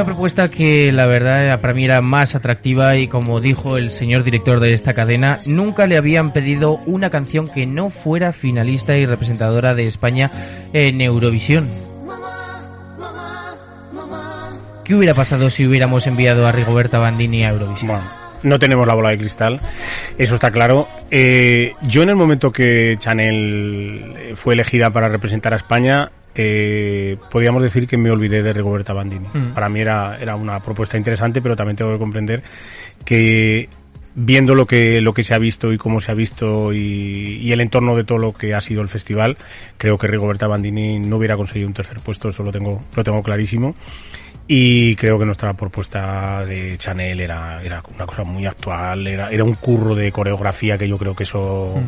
Una 0.00 0.06
propuesta 0.06 0.48
que 0.48 0.92
la 0.92 1.04
verdad 1.04 1.60
para 1.60 1.74
mí 1.74 1.84
era 1.84 2.00
más 2.00 2.34
atractiva 2.34 2.96
y 2.96 3.06
como 3.06 3.38
dijo 3.38 3.76
el 3.76 3.90
señor 3.90 4.24
director 4.24 4.58
de 4.58 4.72
esta 4.72 4.94
cadena, 4.94 5.40
nunca 5.44 5.86
le 5.86 5.98
habían 5.98 6.32
pedido 6.32 6.76
una 6.86 7.10
canción 7.10 7.46
que 7.46 7.66
no 7.66 7.90
fuera 7.90 8.32
finalista 8.32 8.96
y 8.96 9.04
representadora 9.04 9.74
de 9.74 9.86
España 9.86 10.30
en 10.72 11.02
Eurovisión. 11.02 11.68
¿Qué 14.82 14.94
hubiera 14.94 15.12
pasado 15.12 15.50
si 15.50 15.66
hubiéramos 15.66 16.06
enviado 16.06 16.46
a 16.46 16.52
Rigoberta 16.52 16.98
Bandini 16.98 17.44
a 17.44 17.50
Eurovisión? 17.50 17.88
Bueno, 17.88 18.10
no 18.42 18.58
tenemos 18.58 18.86
la 18.86 18.94
bola 18.94 19.10
de 19.10 19.18
cristal, 19.18 19.60
eso 20.16 20.34
está 20.34 20.50
claro. 20.50 20.88
Eh, 21.10 21.72
yo 21.82 22.02
en 22.02 22.08
el 22.08 22.16
momento 22.16 22.50
que 22.50 22.96
Chanel 22.98 24.32
fue 24.34 24.54
elegida 24.54 24.88
para 24.88 25.08
representar 25.08 25.52
a 25.52 25.58
España, 25.58 26.10
eh, 26.34 27.16
podríamos 27.30 27.62
decir 27.62 27.86
que 27.86 27.96
me 27.96 28.10
olvidé 28.10 28.42
de 28.42 28.52
Rigoberta 28.52 28.92
Bandini. 28.92 29.26
Mm. 29.32 29.52
Para 29.54 29.68
mí 29.68 29.80
era, 29.80 30.16
era 30.18 30.36
una 30.36 30.60
propuesta 30.60 30.96
interesante, 30.96 31.42
pero 31.42 31.56
también 31.56 31.76
tengo 31.76 31.92
que 31.92 31.98
comprender 31.98 32.42
que 33.04 33.68
viendo 34.14 34.54
lo 34.54 34.66
que 34.66 35.00
lo 35.00 35.14
que 35.14 35.22
se 35.22 35.34
ha 35.34 35.38
visto 35.38 35.72
y 35.72 35.78
cómo 35.78 36.00
se 36.00 36.10
ha 36.10 36.14
visto 36.14 36.72
y, 36.72 37.38
y 37.42 37.52
el 37.52 37.60
entorno 37.60 37.96
de 37.96 38.04
todo 38.04 38.18
lo 38.18 38.32
que 38.32 38.54
ha 38.54 38.60
sido 38.60 38.82
el 38.82 38.88
festival, 38.88 39.38
creo 39.78 39.98
que 39.98 40.06
Rigoberta 40.06 40.46
Bandini 40.46 40.98
no 40.98 41.16
hubiera 41.16 41.36
conseguido 41.36 41.68
un 41.68 41.74
tercer 41.74 42.00
puesto, 42.00 42.28
eso 42.28 42.42
lo 42.42 42.52
tengo, 42.52 42.80
lo 42.94 43.04
tengo 43.04 43.22
clarísimo. 43.22 43.74
Y 44.52 44.96
creo 44.96 45.16
que 45.16 45.24
nuestra 45.24 45.54
propuesta 45.54 46.44
de 46.44 46.76
Chanel 46.76 47.20
era, 47.20 47.62
era 47.62 47.84
una 47.94 48.04
cosa 48.04 48.24
muy 48.24 48.46
actual, 48.46 49.06
era, 49.06 49.30
era 49.30 49.44
un 49.44 49.54
curro 49.54 49.94
de 49.94 50.10
coreografía 50.10 50.76
que 50.76 50.88
yo 50.88 50.98
creo 50.98 51.14
que 51.14 51.22
eso, 51.22 51.80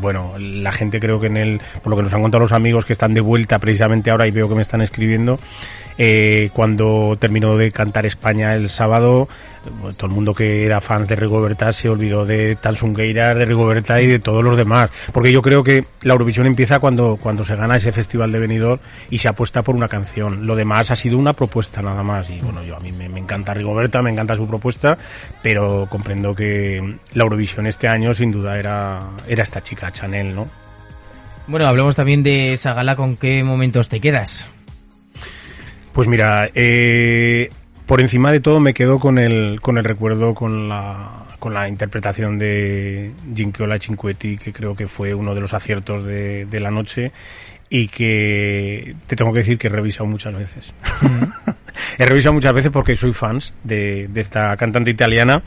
bueno, 0.00 0.34
la 0.38 0.72
gente 0.72 1.00
creo 1.00 1.20
que 1.20 1.26
en 1.26 1.36
el, 1.36 1.60
por 1.82 1.90
lo 1.90 1.96
que 1.96 2.02
nos 2.02 2.12
han 2.12 2.22
contado 2.22 2.40
los 2.40 2.52
amigos 2.52 2.84
que 2.84 2.92
están 2.92 3.14
de 3.14 3.20
vuelta 3.20 3.58
precisamente 3.58 4.10
ahora 4.10 4.26
y 4.26 4.30
veo 4.30 4.48
que 4.48 4.54
me 4.54 4.62
están 4.62 4.82
escribiendo, 4.82 5.38
eh, 5.98 6.50
cuando 6.52 7.16
terminó 7.18 7.56
de 7.56 7.70
cantar 7.70 8.06
España 8.06 8.54
el 8.54 8.68
sábado, 8.68 9.28
todo 9.96 10.06
el 10.06 10.12
mundo 10.12 10.34
que 10.34 10.64
era 10.64 10.80
fan 10.80 11.06
de 11.06 11.16
Rigoberta 11.16 11.72
se 11.72 11.88
olvidó 11.88 12.24
de 12.26 12.56
Tansungueira, 12.56 13.34
de 13.34 13.44
Rigoberta 13.44 14.00
y 14.00 14.06
de 14.06 14.18
todos 14.18 14.44
los 14.44 14.56
demás. 14.56 14.90
Porque 15.12 15.32
yo 15.32 15.42
creo 15.42 15.62
que 15.62 15.84
la 16.02 16.12
Eurovisión 16.12 16.46
empieza 16.46 16.80
cuando, 16.80 17.16
cuando 17.16 17.44
se 17.44 17.56
gana 17.56 17.76
ese 17.76 17.92
festival 17.92 18.32
de 18.32 18.38
Benidorm 18.40 18.80
y 19.10 19.18
se 19.18 19.28
apuesta 19.28 19.62
por 19.62 19.74
una 19.74 19.88
canción. 19.88 20.46
Lo 20.46 20.56
demás 20.56 20.90
ha 20.90 20.96
sido 20.96 21.18
una 21.18 21.32
propuesta 21.32 21.80
nada 21.82 22.02
más. 22.02 22.28
Y 22.30 22.38
bueno, 22.40 22.62
yo 22.62 22.76
a 22.76 22.80
mí 22.80 22.92
me, 22.92 23.06
encanta 23.18 23.54
Rigoberta, 23.54 24.02
me 24.02 24.10
encanta 24.10 24.36
su 24.36 24.46
propuesta, 24.46 24.98
pero 25.42 25.86
comprendo 25.88 26.34
que 26.34 26.98
la 27.14 27.22
Eurovisión 27.22 27.66
este 27.66 27.88
año 27.88 28.12
sin 28.14 28.30
duda 28.30 28.58
era, 28.58 29.00
era 29.28 29.42
esta 29.42 29.62
chica, 29.62 29.90
Chanel, 29.92 30.34
¿no? 30.34 30.48
Bueno, 31.46 31.66
hablemos 31.66 31.94
también 31.94 32.22
de 32.22 32.54
esa 32.54 32.72
gala, 32.72 32.96
¿con 32.96 33.16
qué 33.16 33.44
momentos 33.44 33.88
te 33.88 34.00
quedas? 34.00 34.48
Pues 35.94 36.08
mira, 36.08 36.50
eh, 36.56 37.50
por 37.86 38.00
encima 38.00 38.32
de 38.32 38.40
todo 38.40 38.58
me 38.58 38.74
quedo 38.74 38.98
con 38.98 39.16
el, 39.16 39.60
con 39.60 39.78
el 39.78 39.84
recuerdo, 39.84 40.34
con 40.34 40.68
la, 40.68 41.24
con 41.38 41.54
la 41.54 41.68
interpretación 41.68 42.36
de 42.36 43.12
Ginkiola 43.32 43.78
Cinquetti, 43.78 44.36
que 44.36 44.52
creo 44.52 44.74
que 44.74 44.88
fue 44.88 45.14
uno 45.14 45.36
de 45.36 45.40
los 45.40 45.54
aciertos 45.54 46.04
de, 46.04 46.46
de 46.46 46.58
la 46.58 46.72
noche 46.72 47.12
y 47.70 47.86
que 47.86 48.96
te 49.06 49.14
tengo 49.14 49.32
que 49.32 49.38
decir 49.38 49.56
que 49.56 49.68
he 49.68 49.70
revisado 49.70 50.06
muchas 50.06 50.34
veces. 50.34 50.74
he 51.98 52.06
revisado 52.06 52.32
muchas 52.32 52.52
veces 52.52 52.70
porque 52.70 52.96
soy 52.96 53.12
fans 53.12 53.54
de, 53.62 54.08
de 54.08 54.20
esta 54.20 54.56
cantante 54.56 54.90
italiana 54.90 55.42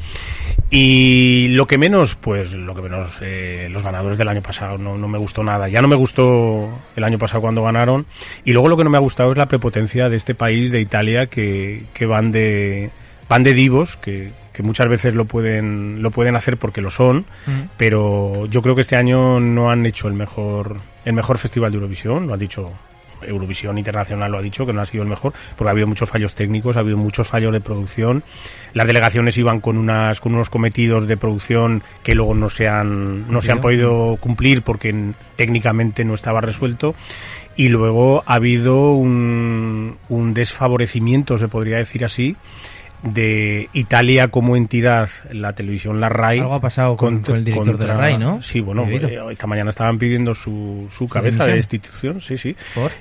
y 0.69 1.48
lo 1.50 1.67
que 1.67 1.77
menos, 1.77 2.15
pues 2.15 2.53
lo 2.53 2.75
que 2.75 2.81
menos, 2.81 3.17
eh, 3.22 3.67
los 3.72 3.84
ganadores 3.84 4.17
del 4.17 4.27
año 4.27 4.41
pasado 4.41 4.77
no, 4.77 4.98
no 4.98 5.07
me 5.07 5.17
gustó 5.17 5.43
nada. 5.43 5.69
Ya 5.69 5.81
no 5.81 5.88
me 5.88 5.96
gustó 5.96 6.69
el 6.96 7.03
año 7.03 7.17
pasado 7.17 7.41
cuando 7.41 7.63
ganaron 7.63 8.05
y 8.43 8.51
luego 8.51 8.67
lo 8.67 8.77
que 8.77 8.84
no 8.84 8.89
me 8.89 8.98
ha 8.98 9.01
gustado 9.01 9.31
es 9.31 9.38
la 9.38 9.46
prepotencia 9.46 10.10
de 10.10 10.17
este 10.17 10.36
país, 10.36 10.72
de 10.72 10.81
Italia, 10.81 11.27
que, 11.27 11.84
que 11.93 12.05
van 12.05 12.31
de 12.31 12.89
van 13.29 13.43
de 13.43 13.53
divos, 13.53 13.98
que, 13.98 14.31
que 14.53 14.63
muchas 14.63 14.88
veces 14.88 15.13
lo 15.13 15.25
pueden 15.25 16.01
lo 16.01 16.12
pueden 16.12 16.36
hacer 16.36 16.57
porque 16.57 16.81
lo 16.81 16.89
son, 16.89 17.25
pero 17.77 18.46
yo 18.48 18.62
creo 18.62 18.74
que 18.74 18.81
este 18.81 18.96
año 18.96 19.39
no 19.39 19.69
han 19.69 19.86
hecho 19.86 20.07
el 20.07 20.13
mejor 20.13 20.77
el 21.05 21.13
mejor 21.13 21.38
festival 21.38 21.72
de 21.72 21.77
Eurovisión, 21.77 22.27
lo 22.27 22.34
ha 22.34 22.38
dicho 22.38 22.72
Eurovisión 23.21 23.77
Internacional 23.77 24.31
lo 24.31 24.38
ha 24.38 24.41
dicho 24.41 24.65
que 24.65 24.74
no 24.74 24.81
ha 24.81 24.86
sido 24.86 25.03
el 25.03 25.09
mejor 25.09 25.33
porque 25.55 25.69
ha 25.69 25.71
habido 25.71 25.88
muchos 25.88 26.09
fallos 26.09 26.36
técnicos, 26.36 26.77
ha 26.77 26.81
habido 26.81 26.97
muchos 26.97 27.27
fallos 27.27 27.51
de 27.53 27.59
producción. 27.62 28.24
Las 28.74 28.88
delegaciones 28.88 29.38
iban 29.38 29.59
con 29.59 29.77
unas 29.77 30.19
con 30.19 30.36
unos 30.36 30.50
cometidos 30.50 31.07
de 31.07 31.17
producción 31.17 31.83
que 32.03 32.15
luego 32.15 32.33
no 32.36 32.50
se 32.50 32.67
han 32.67 33.31
no 33.31 33.41
se 33.41 33.51
han 33.51 33.62
podido 33.62 34.17
cumplir 34.19 34.62
porque 34.62 35.13
técnicamente 35.36 36.05
no 36.05 36.13
estaba 36.13 36.41
resuelto 36.41 36.95
y 37.55 37.69
luego 37.69 38.24
ha 38.27 38.36
habido 38.36 38.91
un, 38.91 39.97
un 40.09 40.33
desfavorecimiento, 40.36 41.38
se 41.39 41.47
podría 41.47 41.77
decir 41.77 42.05
así, 42.05 42.36
de 43.03 43.69
Italia 43.74 44.27
como 44.29 44.55
entidad, 44.55 45.09
la 45.31 45.53
televisión, 45.53 46.00
la 46.00 46.09
RAI. 46.09 46.39
Algo 46.39 46.53
ha 46.55 46.62
pasado 46.62 46.97
con- 46.97 47.21
con 47.21 47.36
el 47.38 47.45
director 47.45 47.77
de 47.77 47.88
la 47.88 47.93
RAI, 47.97 48.17
¿no? 48.17 48.41
Sí, 48.41 48.59
bueno, 48.59 48.83
eh, 49.07 49.19
esta 49.31 49.47
mañana 49.47 49.69
estaban 49.69 49.97
pidiendo 50.00 50.33
su, 50.33 50.88
su 50.95 51.07
cabeza 51.07 51.45
de 51.45 51.57
destitución, 51.57 52.21
sí, 52.21 52.38
sí. 52.38 52.55
¿Por? 52.75 52.91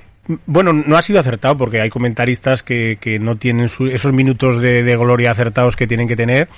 Bueno, 0.45 0.73
no 0.73 0.97
ha 0.97 1.01
sido 1.01 1.19
acertado 1.19 1.55
porque 1.57 1.81
hay 1.81 1.89
comentaristas 1.89 2.61
que, 2.61 2.97
que 2.99 3.17
no 3.17 3.37
tienen 3.37 3.69
su- 3.69 3.87
esos 3.87 4.11
minutos 4.11 4.61
de, 4.61 4.83
de 4.83 4.97
gloria 4.97 5.31
acertados 5.31 5.75
que 5.75 5.87
tienen 5.87 6.07
que 6.07 6.15
tener. 6.17 6.49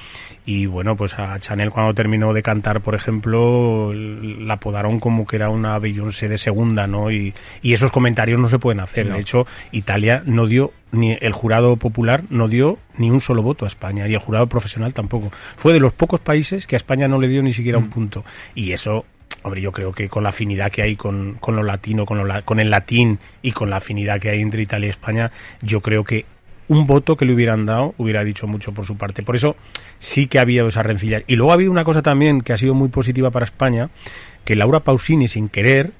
Y 0.45 0.65
bueno, 0.65 0.95
pues 0.95 1.13
a 1.19 1.37
Chanel 1.39 1.69
cuando 1.69 1.93
terminó 1.93 2.33
de 2.33 2.41
cantar, 2.41 2.81
por 2.81 2.95
ejemplo, 2.95 3.93
la 3.93 4.55
apodaron 4.55 4.99
como 4.99 5.27
que 5.27 5.35
era 5.35 5.49
una 5.49 5.77
Beyoncé 5.77 6.27
de 6.27 6.39
segunda, 6.39 6.87
¿no? 6.87 7.11
Y, 7.11 7.35
y 7.61 7.73
esos 7.73 7.91
comentarios 7.91 8.39
no 8.39 8.47
se 8.47 8.57
pueden 8.57 8.79
hacer. 8.79 9.05
No. 9.07 9.13
De 9.15 9.21
hecho, 9.21 9.45
Italia 9.71 10.23
no 10.25 10.47
dio, 10.47 10.71
ni 10.91 11.15
el 11.21 11.33
jurado 11.33 11.75
popular 11.75 12.23
no 12.31 12.47
dio 12.47 12.79
ni 12.97 13.11
un 13.11 13.21
solo 13.21 13.43
voto 13.43 13.65
a 13.65 13.67
España 13.67 14.07
y 14.07 14.13
el 14.13 14.19
jurado 14.19 14.47
profesional 14.47 14.93
tampoco. 14.93 15.31
Fue 15.57 15.73
de 15.73 15.79
los 15.79 15.93
pocos 15.93 16.19
países 16.21 16.65
que 16.65 16.75
a 16.75 16.77
España 16.77 17.07
no 17.07 17.19
le 17.19 17.27
dio 17.27 17.43
ni 17.43 17.53
siquiera 17.53 17.77
Mm. 17.77 17.83
un 17.83 17.89
punto. 17.91 18.25
Y 18.55 18.71
eso 18.71 19.05
Hombre, 19.43 19.61
yo 19.61 19.71
creo 19.71 19.91
que 19.91 20.09
con 20.09 20.23
la 20.23 20.29
afinidad 20.29 20.71
que 20.71 20.81
hay 20.81 20.95
con, 20.95 21.35
con 21.39 21.55
lo 21.55 21.63
latino, 21.63 22.05
con, 22.05 22.27
lo 22.27 22.43
con 22.43 22.59
el 22.59 22.69
latín 22.69 23.19
y 23.41 23.51
con 23.51 23.69
la 23.69 23.77
afinidad 23.77 24.19
que 24.19 24.29
hay 24.29 24.41
entre 24.41 24.61
Italia 24.61 24.87
y 24.87 24.89
España, 24.91 25.31
yo 25.61 25.81
creo 25.81 26.03
que 26.03 26.25
un 26.69 26.85
voto 26.85 27.15
que 27.15 27.25
le 27.25 27.33
hubieran 27.33 27.65
dado 27.65 27.95
hubiera 27.97 28.23
dicho 28.23 28.47
mucho 28.47 28.71
por 28.71 28.85
su 28.85 28.95
parte. 28.95 29.23
Por 29.23 29.35
eso 29.35 29.55
sí 29.97 30.27
que 30.27 30.39
ha 30.39 30.43
habido 30.43 30.67
esa 30.67 30.83
rencilla. 30.83 31.21
Y 31.27 31.35
luego 31.35 31.51
ha 31.51 31.55
habido 31.55 31.71
una 31.71 31.83
cosa 31.83 32.01
también 32.01 32.41
que 32.41 32.53
ha 32.53 32.57
sido 32.57 32.73
muy 32.73 32.89
positiva 32.89 33.31
para 33.31 33.45
España, 33.45 33.89
que 34.45 34.55
Laura 34.55 34.81
Pausini, 34.81 35.27
sin 35.27 35.49
querer, 35.49 35.91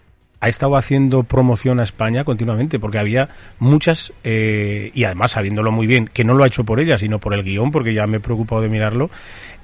ha 0.41 0.47
estado 0.47 0.77
haciendo 0.77 1.23
promoción 1.23 1.79
a 1.79 1.83
España 1.83 2.23
continuamente, 2.23 2.79
porque 2.79 2.99
había 2.99 3.29
muchas, 3.57 4.13
eh, 4.23 4.91
y 4.93 5.03
además 5.03 5.31
sabiéndolo 5.31 5.71
muy 5.71 5.87
bien, 5.87 6.09
que 6.13 6.23
no 6.23 6.33
lo 6.33 6.43
ha 6.43 6.47
hecho 6.47 6.63
por 6.63 6.79
ella, 6.79 6.97
sino 6.97 7.19
por 7.19 7.33
el 7.33 7.43
guion, 7.43 7.71
porque 7.71 7.93
ya 7.93 8.07
me 8.07 8.17
he 8.17 8.21
preocupado 8.21 8.61
de 8.61 8.69
mirarlo, 8.69 9.09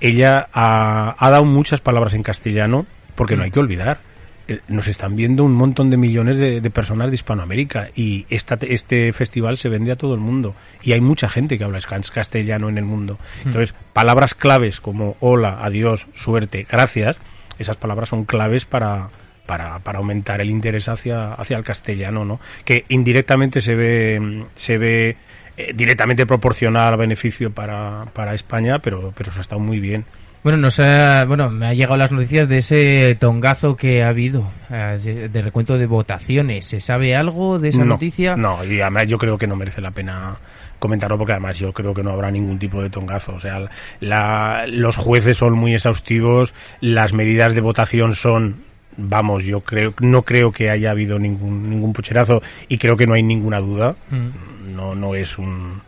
ella 0.01 0.50
ha 0.51 1.29
dado 1.29 1.46
muchas 1.46 1.79
palabras 1.79 2.13
en 2.13 2.24
castellano, 2.24 2.86
porque 3.16 3.36
no 3.36 3.44
hay 3.44 3.52
que 3.52 3.60
olvidar. 3.60 4.00
eh, 4.48 4.60
Nos 4.68 4.88
están 4.88 5.16
viendo 5.16 5.44
un 5.44 5.54
montón 5.54 5.90
de 5.90 5.98
millones 5.98 6.38
de, 6.38 6.62
de 6.62 6.70
personas 6.70 7.10
de 7.10 7.16
Hispanoamérica 7.16 7.90
y 7.96 8.26
esta, 8.30 8.58
este 8.62 9.12
festival 9.14 9.58
se 9.58 9.70
vende 9.70 9.92
a 9.92 9.96
todo 9.96 10.14
el 10.14 10.20
mundo 10.20 10.54
y 10.84 10.92
hay 10.94 11.02
mucha 11.02 11.28
gente 11.28 11.58
que 11.58 11.64
habla 11.64 11.80
castellano 12.14 12.70
en 12.70 12.78
el 12.78 12.86
mundo. 12.86 13.18
Entonces, 13.46 13.74
palabras 13.94 14.34
claves 14.36 14.80
como 14.80 15.16
hola, 15.20 15.60
adiós, 15.62 16.06
suerte, 16.16 16.68
gracias, 16.70 17.18
esas 17.58 17.78
palabras 17.78 18.10
son 18.10 18.26
claves 18.26 18.66
para, 18.66 19.10
para, 19.46 19.80
para 19.80 20.00
aumentar 20.00 20.42
el 20.42 20.50
interés 20.50 20.88
hacia, 20.90 21.34
hacia 21.34 21.58
el 21.58 21.64
castellano, 21.64 22.26
¿no? 22.26 22.40
Que 22.66 22.86
indirectamente 22.90 23.62
se 23.62 23.76
ve, 23.76 24.20
mm, 24.20 24.44
se 24.56 24.78
ve 24.78 25.16
eh, 25.58 25.72
directamente 25.74 26.26
proporcional 26.26 26.94
al 26.94 26.98
beneficio 27.00 27.50
para, 27.52 28.06
para 28.14 28.34
España, 28.36 28.80
pero, 28.80 29.14
pero 29.18 29.32
eso 29.32 29.40
ha 29.40 29.42
estado 29.42 29.62
muy 29.62 29.80
bien. 29.80 30.04
Bueno, 30.46 30.60
nos 30.60 30.80
ha, 30.80 31.25
bueno, 31.25 31.50
me 31.50 31.66
ha 31.66 31.74
llegado 31.74 31.98
las 31.98 32.12
noticias 32.12 32.48
de 32.48 32.60
ese 32.60 33.18
tongazo 33.20 33.75
que 33.75 34.04
ha 34.04 34.10
habido, 34.10 34.48
eh, 34.70 35.28
de 35.34 35.42
recuento 35.42 35.75
de 35.75 35.88
votaciones. 35.88 36.68
¿Se 36.68 36.80
sabe 36.80 37.16
algo 37.16 37.58
de 37.58 37.70
esa 37.70 37.80
no, 37.80 37.86
noticia? 37.86 38.36
No, 38.36 38.64
y 38.64 38.80
además 38.80 39.08
yo 39.08 39.18
creo 39.18 39.40
que 39.40 39.48
no 39.48 39.56
merece 39.56 39.82
la 39.82 39.90
pena 39.90 40.36
comentarlo 40.78 41.18
porque 41.18 41.32
además 41.34 41.58
yo 41.58 41.74
creo 41.74 41.96
que 41.96 42.04
no 42.04 42.12
habrá 42.12 42.30
ningún 42.30 42.60
tipo 42.60 42.80
de 42.80 42.92
tongazo. 42.92 43.34
O 43.34 43.40
sea, 43.40 43.68
la- 44.00 44.68
los 44.68 44.96
jueces 44.98 45.36
son 45.36 45.54
muy 45.54 45.74
exhaustivos, 45.74 46.54
las 46.80 47.12
medidas 47.12 47.56
de 47.56 47.62
votación 47.62 48.14
son, 48.14 48.58
vamos, 48.98 49.46
yo 49.46 49.62
creo, 49.62 49.96
no 50.00 50.22
creo 50.22 50.52
que 50.52 50.70
haya 50.70 50.92
habido 50.92 51.18
ningún, 51.18 51.72
ningún 51.72 51.92
pucherazo 51.92 52.44
y 52.70 52.78
creo 52.78 52.96
que 52.96 53.08
no 53.08 53.16
hay 53.16 53.24
ninguna 53.24 53.60
duda. 53.60 53.96
Mm. 54.12 54.75
No, 54.75 54.94
no 54.94 55.16
es 55.16 55.40
un, 55.40 55.82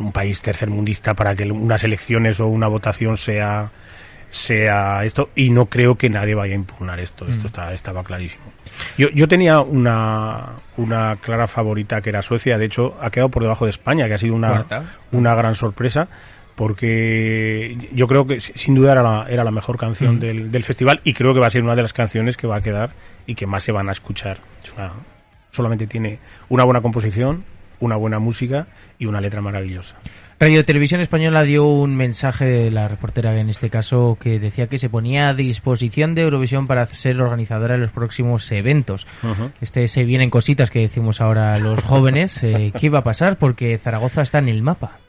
un 0.00 0.12
país 0.12 0.40
tercermundista 0.42 1.14
para 1.14 1.34
que 1.34 1.44
unas 1.50 1.82
elecciones 1.84 2.40
o 2.40 2.46
una 2.46 2.66
votación 2.68 3.16
sea 3.16 3.70
sea 4.32 5.04
esto 5.04 5.30
y 5.34 5.50
no 5.50 5.66
creo 5.66 5.96
que 5.96 6.08
nadie 6.08 6.36
vaya 6.36 6.52
a 6.52 6.56
impugnar 6.56 7.00
esto 7.00 7.26
esto 7.26 7.42
Mm. 7.42 7.46
está, 7.46 7.72
estaba 7.74 8.04
clarísimo 8.04 8.44
yo, 8.96 9.08
yo 9.10 9.26
tenía 9.26 9.60
una 9.60 10.50
una 10.76 11.16
clara 11.16 11.48
favorita 11.48 12.00
que 12.00 12.10
era 12.10 12.22
Suecia 12.22 12.56
de 12.56 12.66
hecho 12.66 12.96
ha 13.00 13.10
quedado 13.10 13.28
por 13.28 13.42
debajo 13.42 13.64
de 13.64 13.70
España 13.72 14.06
que 14.06 14.14
ha 14.14 14.18
sido 14.18 14.34
una 14.36 14.50
Cuarta. 14.50 14.84
una 15.10 15.34
gran 15.34 15.56
sorpresa 15.56 16.06
porque 16.74 17.76
yo 17.92 18.06
creo 18.06 18.26
que 18.26 18.40
si- 18.40 18.52
sin 18.54 18.74
duda 18.74 18.92
era 18.92 19.02
la, 19.02 19.26
era 19.28 19.42
la 19.44 19.50
mejor 19.50 19.76
canción 19.76 20.16
Mm. 20.16 20.20
del, 20.20 20.50
del 20.52 20.62
festival 20.64 21.00
y 21.04 21.12
creo 21.14 21.34
que 21.34 21.40
va 21.40 21.46
a 21.46 21.50
ser 21.50 21.62
una 21.64 21.74
de 21.74 21.82
las 21.82 21.92
canciones 21.92 22.36
que 22.36 22.46
va 22.46 22.56
a 22.56 22.60
quedar 22.60 22.90
y 23.26 23.34
que 23.34 23.46
más 23.46 23.64
se 23.64 23.72
van 23.72 23.88
a 23.88 23.92
escuchar 23.92 24.38
Es 24.62 24.72
una- 24.74 24.92
solamente 25.50 25.86
tiene 25.88 26.18
una 26.48 26.62
buena 26.64 26.80
composición 26.80 27.44
una 27.80 27.96
buena 27.96 28.18
música 28.18 28.66
y 28.98 29.06
una 29.06 29.20
letra 29.20 29.40
maravillosa 29.40 29.96
Radio 30.42 30.64
Televisión 30.64 31.02
Española 31.02 31.42
dio 31.42 31.66
un 31.66 31.94
mensaje, 31.94 32.70
la 32.70 32.88
reportera 32.88 33.38
en 33.38 33.50
este 33.50 33.68
caso, 33.68 34.16
que 34.18 34.38
decía 34.38 34.68
que 34.68 34.78
se 34.78 34.88
ponía 34.88 35.28
a 35.28 35.34
disposición 35.34 36.14
de 36.14 36.22
Eurovisión 36.22 36.66
para 36.66 36.86
ser 36.86 37.20
organizadora 37.20 37.74
de 37.74 37.80
los 37.80 37.90
próximos 37.90 38.50
eventos. 38.50 39.06
Este 39.60 39.86
se 39.86 40.04
vienen 40.04 40.30
cositas 40.30 40.70
que 40.70 40.78
decimos 40.78 41.20
ahora 41.20 41.58
los 41.58 41.82
jóvenes. 41.82 42.42
Eh, 42.42 42.72
¿Qué 42.80 42.88
va 42.88 43.00
a 43.00 43.04
pasar? 43.04 43.36
Porque 43.36 43.76
Zaragoza 43.76 44.22
está 44.22 44.38
en 44.38 44.48
el 44.48 44.62
mapa. 44.62 45.00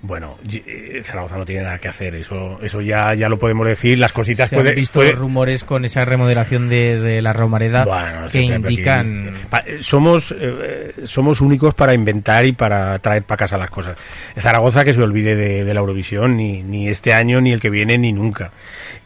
Bueno, 0.00 0.38
eh, 0.48 1.00
Zaragoza 1.02 1.36
no 1.38 1.44
tiene 1.44 1.62
nada 1.64 1.78
que 1.78 1.88
hacer, 1.88 2.14
eso 2.14 2.60
eso 2.62 2.80
ya 2.80 3.14
ya 3.14 3.28
lo 3.28 3.36
podemos 3.36 3.66
decir, 3.66 3.98
las 3.98 4.12
cositas 4.12 4.48
Se 4.48 4.54
puede, 4.54 4.68
han 4.70 4.74
visto 4.76 5.00
puede- 5.00 5.10
rumores 5.12 5.64
con 5.64 5.84
esa 5.84 6.04
remodelación 6.04 6.68
de, 6.68 7.00
de 7.00 7.20
la 7.20 7.32
Romareda 7.32 7.84
Bueno, 7.84 8.28
que 8.30 8.38
aquí- 8.38 8.52
indican... 8.52 9.34
eh, 9.66 9.78
somos 9.80 10.32
eh, 10.38 10.92
somos 11.02 11.40
únicos 11.40 11.74
para 11.74 11.94
inventar 11.94 12.46
y 12.46 12.52
para 12.52 12.96
traer 13.00 13.24
para 13.24 13.38
casa 13.38 13.56
las 13.58 13.70
cosas. 13.70 13.98
Zaragoza 14.38 14.84
que 14.84 14.94
se 14.94 15.02
olvide 15.02 15.34
de, 15.34 15.64
de 15.64 15.74
la 15.74 15.80
Eurovisión 15.80 16.36
ni 16.36 16.62
ni 16.62 16.88
este 16.88 17.12
año 17.12 17.40
ni 17.40 17.50
el 17.52 17.58
que 17.58 17.68
viene 17.70 17.98
ni 17.98 18.12
nunca. 18.12 18.52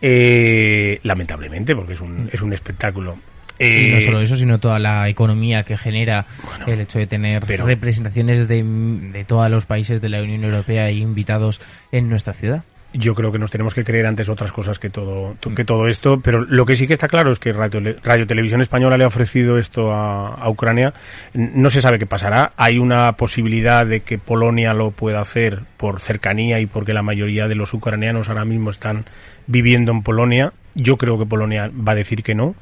Eh, 0.02 1.00
lamentablemente 1.04 1.75
porque 1.75 1.94
es 1.94 2.00
un 2.02 2.28
es 2.30 2.42
un 2.42 2.52
espectáculo. 2.52 3.16
Y 3.62 3.88
no 3.92 3.97
Eh, 3.99 4.00
solo 4.02 4.21
eso, 4.21 4.37
sino 4.37 4.59
toda 4.59 4.78
la 4.78 5.09
economía 5.09 5.62
que 5.62 5.76
genera 5.76 6.26
el 6.66 6.81
hecho 6.81 6.99
de 6.99 7.07
tener 7.07 7.45
pero- 7.47 7.64
representaciones 7.66 8.49
de, 8.49 8.62
de 8.62 9.25
todos 9.25 9.50
los 9.50 9.66
países 9.66 10.00
de 10.00 10.09
la 10.09 10.23
Unión 10.23 10.45
Europea 10.45 10.90
y 10.90 11.00
invitados 11.00 11.61
en 11.92 12.09
nuestra 12.09 12.33
ciudad. 12.33 12.64
yo 12.95 13.14
creo 13.14 13.33
que 13.33 13.38
nos 13.38 13.50
tenemos 13.50 13.73
que 13.75 13.85
creer 13.85 14.04
antes 14.07 14.28
otras 14.28 14.52
cosas 14.52 14.78
que 14.78 14.90
todo 14.90 15.35
que 15.57 15.64
todo 15.64 15.88
esto 15.88 16.21
pero 16.21 16.45
lo 16.45 16.66
que 16.66 16.76
sí 16.76 16.87
que 16.87 16.92
está 16.92 17.09
claro 17.09 17.33
es 17.33 17.38
que 17.38 17.50
Radio, 17.54 17.81
Radio 18.04 18.26
Televisión 18.26 18.61
Española 18.61 18.99
le 18.99 19.04
ha 19.04 19.07
ofrecido 19.07 19.57
esto 19.57 19.92
a, 19.95 20.35
a 20.35 20.50
Ucrania. 20.50 20.92
No 21.33 21.71
se 21.71 21.81
sabe 21.81 21.99
qué 21.99 22.04
pasará. 22.04 22.52
Hay 22.59 22.76
una 22.76 23.12
posibilidad 23.12 23.87
de 23.87 24.00
que 24.00 24.19
Polonia 24.19 24.75
lo 24.75 24.90
pueda 24.90 25.21
hacer 25.23 25.61
por 25.78 26.00
cercanía 26.00 26.61
y 26.61 26.66
porque 26.66 26.92
la 26.92 27.02
mayoría 27.02 27.49
de 27.49 27.54
los 27.54 27.73
ucranianos 27.73 28.28
ahora 28.28 28.45
mismo 28.45 28.69
están 28.71 29.07
viviendo 29.47 29.90
en 29.92 30.02
Polonia. 30.02 30.52
Yo 30.75 30.99
creo 30.99 31.19
que 31.19 31.25
Polonia 31.25 31.71
va 31.73 31.92
a 31.92 31.97
decir 31.97 32.23
que 32.23 32.35
no 32.35 32.54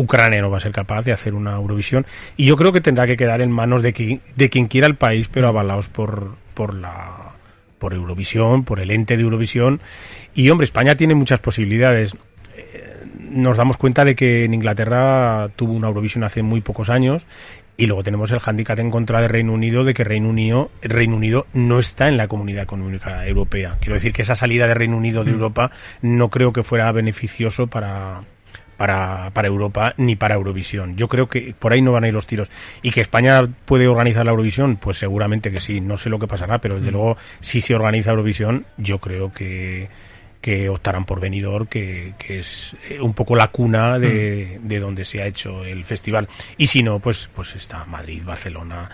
Ucrania 0.00 0.40
no 0.40 0.48
va 0.50 0.58
a 0.58 0.60
ser 0.60 0.72
capaz 0.72 1.02
de 1.04 1.12
hacer 1.12 1.34
una 1.34 1.56
Eurovisión 1.56 2.06
y 2.36 2.46
yo 2.46 2.56
creo 2.56 2.72
que 2.72 2.80
tendrá 2.80 3.06
que 3.06 3.16
quedar 3.16 3.40
en 3.42 3.50
manos 3.50 3.82
de, 3.82 3.92
qui- 3.92 4.20
de 4.36 4.48
quien 4.48 4.66
quiera 4.68 4.86
el 4.86 4.94
país 4.94 5.28
pero 5.32 5.48
avalados 5.48 5.88
por, 5.88 6.36
por 6.54 6.74
la 6.74 7.32
por 7.78 7.94
Eurovisión, 7.94 8.64
por 8.64 8.80
el 8.80 8.90
ente 8.90 9.16
de 9.16 9.22
Eurovisión. 9.22 9.80
Y 10.34 10.50
hombre, 10.50 10.64
España 10.64 10.96
tiene 10.96 11.14
muchas 11.14 11.38
posibilidades. 11.38 12.12
Eh, 12.56 13.04
Nos 13.30 13.56
damos 13.56 13.76
cuenta 13.76 14.04
de 14.04 14.14
que 14.16 14.44
en 14.44 14.54
Inglaterra 14.54 15.48
tuvo 15.54 15.72
una 15.74 15.86
Eurovisión 15.88 16.24
hace 16.24 16.42
muy 16.42 16.60
pocos 16.60 16.90
años 16.90 17.24
y 17.76 17.86
luego 17.86 18.02
tenemos 18.02 18.32
el 18.32 18.40
hándicap 18.40 18.78
en 18.80 18.90
contra 18.90 19.20
de 19.20 19.28
Reino 19.28 19.52
Unido 19.52 19.84
de 19.84 19.94
que 19.94 20.02
Reino 20.02 20.28
Unido, 20.28 20.70
Reino 20.82 21.14
Unido 21.14 21.46
no 21.52 21.78
está 21.78 22.08
en 22.08 22.16
la 22.16 22.26
Comunidad 22.26 22.64
Económica 22.64 23.24
Europea. 23.26 23.76
Quiero 23.80 23.94
decir 23.94 24.12
que 24.12 24.22
esa 24.22 24.34
salida 24.34 24.66
de 24.66 24.74
Reino 24.74 24.96
Unido 24.96 25.22
de 25.22 25.30
Europa 25.30 25.70
no 26.02 26.28
creo 26.30 26.52
que 26.52 26.64
fuera 26.64 26.90
beneficioso 26.90 27.68
para 27.68 28.22
para, 28.78 29.30
para 29.34 29.48
Europa 29.48 29.92
ni 29.98 30.16
para 30.16 30.36
Eurovisión. 30.36 30.96
Yo 30.96 31.08
creo 31.08 31.28
que 31.28 31.54
por 31.58 31.74
ahí 31.74 31.82
no 31.82 31.92
van 31.92 32.04
a 32.04 32.08
ir 32.08 32.14
los 32.14 32.26
tiros. 32.26 32.48
Y 32.80 32.92
que 32.92 33.02
España 33.02 33.42
puede 33.66 33.88
organizar 33.88 34.24
la 34.24 34.30
Eurovisión, 34.30 34.76
pues 34.76 34.96
seguramente 34.96 35.50
que 35.50 35.60
sí. 35.60 35.82
No 35.82 35.98
sé 35.98 36.08
lo 36.08 36.18
que 36.18 36.28
pasará, 36.28 36.60
pero 36.60 36.76
desde 36.76 36.92
luego, 36.92 37.18
si 37.40 37.60
se 37.60 37.74
organiza 37.74 38.12
Eurovisión, 38.12 38.64
yo 38.78 39.00
creo 39.00 39.32
que 39.32 39.88
que 40.40 40.68
optarán 40.68 41.04
por 41.04 41.20
Benidorm, 41.20 41.66
que, 41.66 42.14
que 42.18 42.40
es 42.40 42.76
eh, 42.88 43.00
un 43.00 43.14
poco 43.14 43.34
la 43.34 43.48
cuna 43.48 43.98
de, 43.98 44.60
de, 44.62 44.78
donde 44.78 45.04
se 45.04 45.22
ha 45.22 45.26
hecho 45.26 45.64
el 45.64 45.84
festival. 45.84 46.28
Y 46.56 46.68
si 46.68 46.82
no, 46.82 47.00
pues, 47.00 47.28
pues 47.34 47.54
está 47.56 47.84
Madrid, 47.84 48.22
Barcelona, 48.24 48.90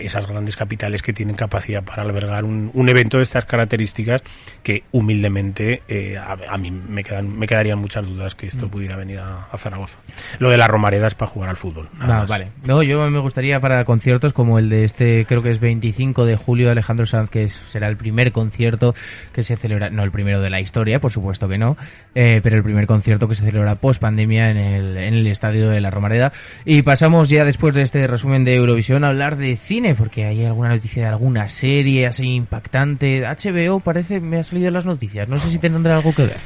esas 0.00 0.26
grandes 0.26 0.56
capitales 0.56 1.02
que 1.02 1.12
tienen 1.12 1.36
capacidad 1.36 1.82
para 1.82 2.02
albergar 2.02 2.44
un, 2.44 2.70
un 2.72 2.88
evento 2.88 3.18
de 3.18 3.24
estas 3.24 3.44
características 3.44 4.22
que 4.62 4.84
humildemente 4.92 5.82
eh, 5.88 6.16
a, 6.16 6.36
a, 6.48 6.58
mí 6.58 6.70
me, 6.70 7.04
quedan, 7.04 7.38
me 7.38 7.46
quedarían 7.46 7.78
muchas 7.78 8.06
dudas 8.06 8.34
que 8.34 8.46
esto 8.46 8.68
pudiera 8.68 8.96
venir 8.96 9.20
a, 9.20 9.48
a 9.50 9.58
Zaragoza. 9.58 9.98
Lo 10.38 10.50
de 10.50 10.58
la 10.58 10.66
Romareda 10.66 11.06
es 11.06 11.14
para 11.14 11.30
jugar 11.30 11.50
al 11.50 11.56
fútbol. 11.56 11.88
No, 11.98 12.26
vale. 12.26 12.48
No, 12.64 12.82
yo 12.82 12.98
me 13.10 13.20
gustaría 13.20 13.60
para 13.60 13.84
conciertos 13.84 14.32
como 14.32 14.58
el 14.58 14.68
de 14.68 14.84
este, 14.84 15.26
creo 15.26 15.42
que 15.42 15.50
es 15.50 15.60
25 15.60 16.24
de 16.24 16.36
julio, 16.36 16.70
Alejandro 16.70 17.06
Sanz, 17.06 17.30
que 17.30 17.48
será 17.48 17.88
el 17.88 17.96
primer 17.96 18.32
concierto 18.32 18.94
que 19.32 19.42
se 19.42 19.56
celebra, 19.56 19.90
no 19.90 20.02
el 20.02 20.10
primero 20.10 20.40
de 20.40 20.50
la 20.50 20.60
historia, 20.60 20.85
por 21.00 21.12
supuesto 21.12 21.48
que 21.48 21.58
no, 21.58 21.76
eh, 22.14 22.40
pero 22.42 22.56
el 22.56 22.62
primer 22.62 22.86
concierto 22.86 23.28
que 23.28 23.34
se 23.34 23.44
celebra 23.44 23.76
post 23.76 24.00
pandemia 24.00 24.50
en 24.50 24.56
el, 24.56 24.96
en 24.96 25.14
el 25.14 25.26
estadio 25.26 25.68
de 25.68 25.80
la 25.80 25.90
Romareda. 25.90 26.32
Y 26.64 26.82
pasamos 26.82 27.28
ya 27.28 27.44
después 27.44 27.74
de 27.74 27.82
este 27.82 28.06
resumen 28.06 28.44
de 28.44 28.54
Eurovisión 28.54 29.04
a 29.04 29.08
hablar 29.08 29.36
de 29.36 29.56
cine, 29.56 29.94
porque 29.94 30.24
hay 30.24 30.44
alguna 30.44 30.70
noticia 30.70 31.02
de 31.02 31.08
alguna 31.08 31.48
serie 31.48 32.06
así 32.06 32.34
impactante. 32.34 33.22
HBO 33.22 33.80
parece, 33.80 34.20
me 34.20 34.38
ha 34.38 34.42
salido 34.42 34.68
en 34.68 34.74
las 34.74 34.86
noticias, 34.86 35.28
no 35.28 35.38
sé 35.38 35.50
si 35.50 35.58
tendrá 35.58 35.96
algo 35.96 36.14
que 36.14 36.22
ver. 36.22 36.38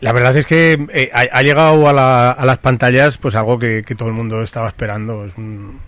La 0.00 0.12
verdad 0.12 0.36
es 0.36 0.44
que 0.44 0.72
eh, 0.92 1.10
ha, 1.12 1.38
ha, 1.38 1.42
llegado 1.42 1.88
a, 1.88 1.92
la, 1.94 2.30
a, 2.30 2.44
las 2.44 2.58
pantallas 2.58 3.16
pues 3.16 3.34
algo 3.34 3.58
que, 3.58 3.82
que, 3.82 3.94
todo 3.94 4.08
el 4.08 4.14
mundo 4.14 4.42
estaba 4.42 4.68
esperando. 4.68 5.24
Es 5.24 5.34
un, 5.38 5.80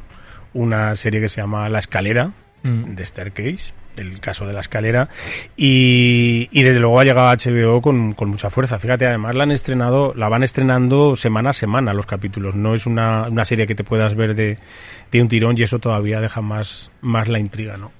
una 0.54 0.96
serie 0.96 1.20
que 1.20 1.28
se 1.28 1.42
llama 1.42 1.68
La 1.68 1.80
Escalera, 1.80 2.32
mm. 2.62 2.94
de 2.94 3.04
Staircase 3.04 3.72
el 3.98 4.20
caso 4.20 4.46
de 4.46 4.52
la 4.52 4.60
escalera 4.60 5.08
y, 5.56 6.48
desde 6.52 6.80
luego 6.80 7.00
ha 7.00 7.04
llegado 7.04 7.28
a 7.28 7.36
HBO 7.36 7.80
con, 7.80 8.12
con, 8.12 8.30
mucha 8.30 8.50
fuerza. 8.50 8.78
Fíjate, 8.78 9.06
además 9.06 9.34
la 9.34 9.44
han 9.44 9.50
estrenado, 9.50 10.14
la 10.14 10.28
van 10.28 10.42
estrenando 10.42 11.16
semana 11.16 11.50
a 11.50 11.54
semana 11.54 11.92
los 11.92 12.06
capítulos. 12.06 12.54
No 12.54 12.74
es 12.74 12.86
una, 12.86 13.28
una 13.28 13.44
serie 13.44 13.66
que 13.66 13.74
te 13.74 13.84
puedas 13.84 14.14
ver 14.14 14.34
de, 14.34 14.58
de 15.10 15.22
un 15.22 15.28
tirón 15.28 15.56
y 15.58 15.62
eso 15.62 15.78
todavía 15.78 16.20
deja 16.20 16.40
más, 16.40 16.90
más 17.00 17.28
la 17.28 17.38
intriga, 17.38 17.74
¿no? 17.76 17.92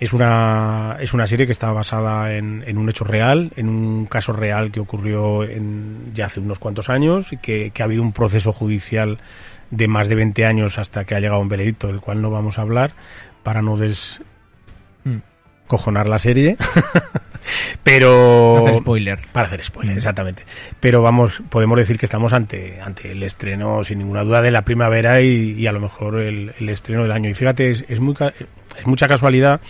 Es 0.00 0.12
una, 0.12 0.96
es 1.00 1.12
una 1.12 1.26
serie 1.26 1.46
que 1.46 1.52
está 1.52 1.72
basada 1.72 2.32
en, 2.36 2.62
en, 2.68 2.78
un 2.78 2.88
hecho 2.88 3.02
real, 3.02 3.50
en 3.56 3.68
un 3.68 4.06
caso 4.06 4.32
real 4.32 4.70
que 4.70 4.78
ocurrió 4.78 5.42
en, 5.42 6.12
ya 6.14 6.26
hace 6.26 6.38
unos 6.38 6.60
cuantos 6.60 6.88
años 6.88 7.32
y 7.32 7.36
que, 7.36 7.72
que 7.72 7.82
ha 7.82 7.86
habido 7.86 8.02
un 8.02 8.12
proceso 8.12 8.52
judicial 8.52 9.18
de 9.70 9.88
más 9.88 10.08
de 10.08 10.14
20 10.14 10.46
años 10.46 10.78
hasta 10.78 11.04
que 11.04 11.16
ha 11.16 11.20
llegado 11.20 11.40
un 11.40 11.48
veredicto 11.48 11.88
del 11.88 12.00
cual 12.00 12.22
no 12.22 12.30
vamos 12.30 12.58
a 12.58 12.62
hablar 12.62 12.92
para 13.42 13.60
no 13.60 13.76
des, 13.76 14.22
cojonar 15.66 16.08
la 16.08 16.18
serie. 16.18 16.56
pero 17.84 18.54
para 18.56 18.70
hacer 18.70 18.80
spoiler. 18.80 19.18
Para 19.32 19.46
hacer 19.46 19.64
spoiler 19.64 19.96
exactamente. 19.96 20.42
Pero 20.80 21.02
vamos 21.02 21.42
podemos 21.48 21.78
decir 21.78 21.98
que 21.98 22.06
estamos 22.06 22.32
ante 22.32 22.80
ante 22.80 23.12
el 23.12 23.22
estreno 23.22 23.84
sin 23.84 23.98
ninguna 23.98 24.24
duda 24.24 24.42
de 24.42 24.50
la 24.50 24.62
primavera 24.62 25.20
y, 25.20 25.52
y 25.52 25.66
a 25.66 25.72
lo 25.72 25.80
mejor 25.80 26.20
el, 26.20 26.54
el, 26.58 26.68
estreno 26.68 27.02
del 27.02 27.12
año. 27.12 27.30
Y 27.30 27.34
fíjate 27.34 27.70
es, 27.70 27.84
es, 27.88 28.00
muy 28.00 28.14
es 28.78 28.86
mucha 28.86 29.06
casualidad 29.06 29.60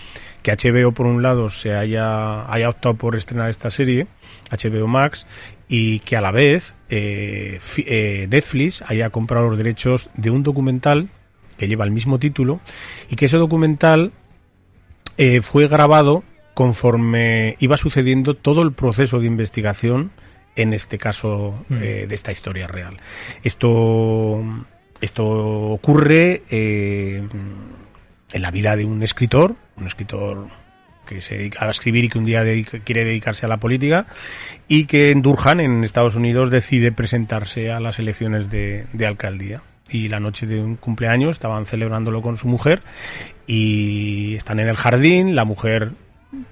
que 0.43 0.53
HBO 0.53 0.93
por 0.93 1.07
un 1.07 1.23
lado 1.23 1.51
se 1.51 1.75
haya 1.75 2.51
haya 2.51 2.69
optado 2.69 2.95
por 2.95 3.17
estrenar 3.17 3.51
esta 3.51 3.71
serie 3.71 4.07
HBO 4.51 4.87
Max 4.87 5.27
y 5.69 5.99
que 6.01 6.17
a 6.17 6.21
la 6.21 6.31
vez 6.31 6.75
eh, 6.89 7.61
eh, 7.79 8.27
Netflix 8.31 8.83
haya 8.87 9.11
comprado 9.11 9.49
los 9.49 9.59
derechos 9.59 10.09
de 10.15 10.31
un 10.31 10.43
documental 10.43 11.09
que 11.59 11.69
lleva 11.69 11.85
el 11.85 11.91
mismo 11.91 12.19
título 12.19 12.61
y 13.11 13.17
que 13.17 13.27
ese 13.27 13.37
documental 13.37 14.13
eh, 15.19 15.43
fue 15.43 15.69
grabado 15.69 16.23
conforme 16.55 17.57
iba 17.59 17.77
sucediendo 17.77 18.35
todo 18.35 18.63
el 18.63 18.73
proceso 18.73 19.19
de 19.19 19.27
investigación 19.27 20.13
en 20.57 20.73
este 20.73 20.99
caso 20.99 21.65
mm. 21.69 21.75
eh, 21.75 22.07
de 22.09 22.15
esta 22.15 22.33
historia 22.33 22.67
real. 22.67 22.97
Esto, 23.43 24.43
esto 25.01 25.25
ocurre 25.27 26.43
eh, 26.51 27.23
en 28.33 28.43
la 28.43 28.51
vida 28.51 28.77
de 28.77 28.85
un 28.85 29.03
escritor, 29.03 29.55
un 29.77 29.87
escritor 29.87 30.49
que 31.07 31.21
se 31.21 31.37
dedica 31.37 31.65
a 31.65 31.71
escribir 31.71 32.05
y 32.05 32.09
que 32.11 32.19
un 32.19 32.25
día 32.25 32.45
dedica, 32.45 32.79
quiere 32.81 33.05
dedicarse 33.05 33.47
a 33.47 33.49
la 33.49 33.57
política 33.57 34.07
y 34.69 34.85
que 34.85 35.11
en 35.11 35.23
Durham, 35.23 35.61
en 35.61 35.85
Estados 35.85 36.15
Unidos, 36.15 36.51
decide 36.51 36.93
presentarse 36.93 37.71
a 37.71 37.81
las 37.81 37.99
elecciones 37.99 38.51
de, 38.51 38.87
de 38.93 39.07
alcaldía 39.07 39.63
y 39.91 40.09
la 40.09 40.21
noche 40.21 40.47
de 40.47 40.61
un 40.61 40.77
cumpleaños 40.77 41.33
estaban 41.33 41.67
celebrándolo 41.67 42.23
con 42.23 42.37
su 42.37 42.49
mujer 42.49 42.83
y 43.47 44.35
están 44.35 44.61
en 44.61 44.69
el 44.69 44.77
jardín, 44.77 45.35
la 45.35 45.45
mujer 45.45 45.93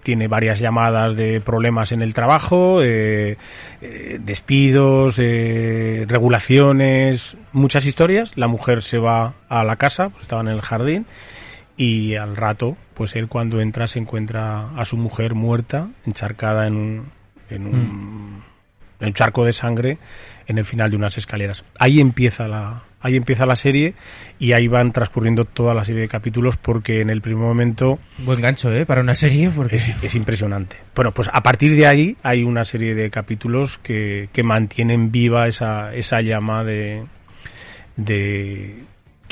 tiene 0.02 0.28
varias 0.28 0.58
llamadas 0.58 1.16
de 1.16 1.40
problemas 1.40 1.92
en 1.92 2.00
el 2.00 2.14
trabajo, 2.14 2.82
eh, 2.82 3.36
eh, 3.82 4.18
despidos, 4.20 5.16
eh, 5.18 6.06
regulaciones, 6.08 7.36
muchas 7.52 7.84
historias. 7.84 8.32
La 8.36 8.46
mujer 8.46 8.82
se 8.82 8.98
va 8.98 9.34
a 9.48 9.64
la 9.64 9.76
casa, 9.76 10.08
pues 10.08 10.22
estaba 10.22 10.40
en 10.40 10.48
el 10.48 10.62
jardín, 10.62 11.06
y 11.76 12.14
al 12.14 12.36
rato, 12.36 12.76
pues 12.94 13.16
él 13.16 13.28
cuando 13.28 13.60
entra 13.60 13.86
se 13.86 13.98
encuentra 13.98 14.70
a 14.76 14.84
su 14.86 14.96
mujer 14.96 15.34
muerta, 15.34 15.88
encharcada 16.06 16.66
en 16.66 16.76
un, 16.76 17.12
en 17.50 17.66
un, 17.66 17.72
mm. 17.72 18.42
en 19.00 19.06
un 19.08 19.14
charco 19.14 19.44
de 19.44 19.52
sangre 19.52 19.98
en 20.46 20.58
el 20.58 20.64
final 20.64 20.90
de 20.90 20.96
unas 20.96 21.18
escaleras. 21.18 21.64
Ahí 21.78 22.00
empieza 22.00 22.48
la, 22.48 22.82
ahí 23.00 23.16
empieza 23.16 23.46
la 23.46 23.56
serie 23.56 23.94
y 24.38 24.52
ahí 24.52 24.68
van 24.68 24.92
transcurriendo 24.92 25.44
toda 25.44 25.74
la 25.74 25.84
serie 25.84 26.02
de 26.02 26.08
capítulos 26.08 26.56
porque 26.56 27.00
en 27.00 27.10
el 27.10 27.20
primer 27.20 27.44
momento... 27.44 27.98
Buen 28.18 28.40
gancho, 28.40 28.72
¿eh? 28.72 28.86
Para 28.86 29.00
una 29.00 29.14
serie. 29.14 29.50
Porque... 29.50 29.76
Es, 29.76 30.02
es 30.02 30.14
impresionante. 30.14 30.76
Bueno, 30.94 31.12
pues 31.12 31.28
a 31.32 31.42
partir 31.42 31.76
de 31.76 31.86
ahí 31.86 32.16
hay 32.22 32.42
una 32.42 32.64
serie 32.64 32.94
de 32.94 33.10
capítulos 33.10 33.78
que, 33.78 34.28
que 34.32 34.42
mantienen 34.42 35.12
viva 35.12 35.46
esa, 35.48 35.94
esa 35.94 36.20
llama 36.20 36.64
de, 36.64 37.04
de 37.96 38.84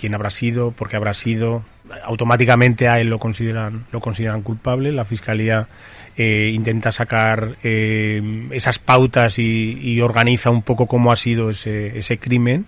quién 0.04 0.14
habrá 0.14 0.28
sido, 0.28 0.70
por 0.72 0.90
qué 0.90 0.96
habrá 0.96 1.14
sido. 1.14 1.64
Automáticamente 2.04 2.88
a 2.88 3.00
él 3.00 3.08
lo 3.08 3.18
consideran, 3.18 3.86
lo 3.90 4.00
consideran 4.00 4.42
culpable. 4.42 4.92
La 4.92 5.06
fiscalía 5.06 5.66
eh, 6.14 6.50
intenta 6.52 6.92
sacar 6.92 7.56
eh, 7.62 8.50
esas 8.50 8.78
pautas 8.78 9.38
y, 9.38 9.78
y, 9.80 10.02
organiza 10.02 10.50
un 10.50 10.60
poco 10.60 10.86
cómo 10.86 11.10
ha 11.10 11.16
sido 11.16 11.48
ese, 11.48 11.96
ese 11.96 12.18
crimen 12.18 12.66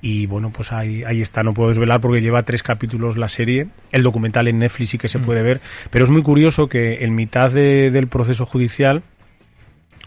y 0.00 0.26
bueno, 0.26 0.50
pues 0.50 0.70
ahí, 0.70 1.02
ahí 1.02 1.20
está, 1.22 1.42
no 1.42 1.54
puedo 1.54 1.70
desvelar 1.70 2.00
porque 2.00 2.20
lleva 2.20 2.44
tres 2.44 2.62
capítulos 2.62 3.16
la 3.18 3.28
serie, 3.28 3.66
el 3.90 4.04
documental 4.04 4.46
en 4.46 4.60
Netflix 4.60 4.90
sí 4.90 4.98
que 4.98 5.08
se 5.08 5.18
mm. 5.18 5.22
puede 5.22 5.42
ver, 5.42 5.60
pero 5.90 6.04
es 6.04 6.10
muy 6.10 6.22
curioso 6.22 6.68
que 6.68 7.04
en 7.04 7.16
mitad 7.16 7.50
de, 7.50 7.90
del 7.90 8.06
proceso 8.06 8.46
judicial 8.46 9.02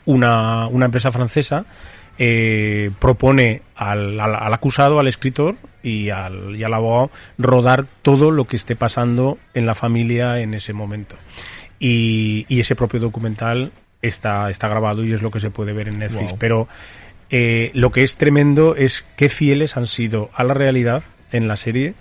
una, 0.05 0.67
una 0.67 0.85
empresa 0.85 1.11
francesa 1.11 1.65
eh, 2.17 2.89
propone 2.99 3.63
al, 3.75 4.17
al, 4.17 4.35
al, 4.35 4.53
acusado, 4.53 4.99
al 4.99 5.09
escritor 5.09 5.57
y 5.83 6.09
al, 6.09 6.55
y 6.55 6.63
al 6.63 6.73
abogado 6.73 7.11
rodar 7.37 7.85
todo 8.01 8.31
lo 8.31 8.45
que 8.45 8.55
esté 8.55 8.75
pasando 8.75 9.37
en 9.53 9.65
la 9.65 9.75
familia 9.75 10.39
en 10.39 10.53
ese 10.53 10.73
momento. 10.73 11.17
Y, 11.79 12.45
y 12.47 12.61
ese 12.61 12.75
propio 12.75 13.01
documental 13.01 13.73
está, 14.01 14.49
está 14.49 14.67
grabado 14.67 15.03
y 15.03 15.13
es 15.13 15.21
lo 15.21 15.29
que 15.29 15.41
se 15.41 15.51
puede 15.51 15.73
ver 15.73 15.89
en 15.89 15.99
Netflix. 15.99 16.31
Wow. 16.31 16.39
Pero 16.39 16.67
eh, 17.29 17.71
lo 17.73 17.91
que 17.91 18.03
es 18.03 18.15
tremendo 18.15 18.75
es 18.75 19.03
qué 19.17 19.29
fieles 19.29 19.75
han 19.75 19.87
sido 19.87 20.29
a 20.33 20.43
la 20.43 20.53
realidad 20.53 21.03
en 21.31 21.47
la 21.47 21.57
serie 21.57 21.95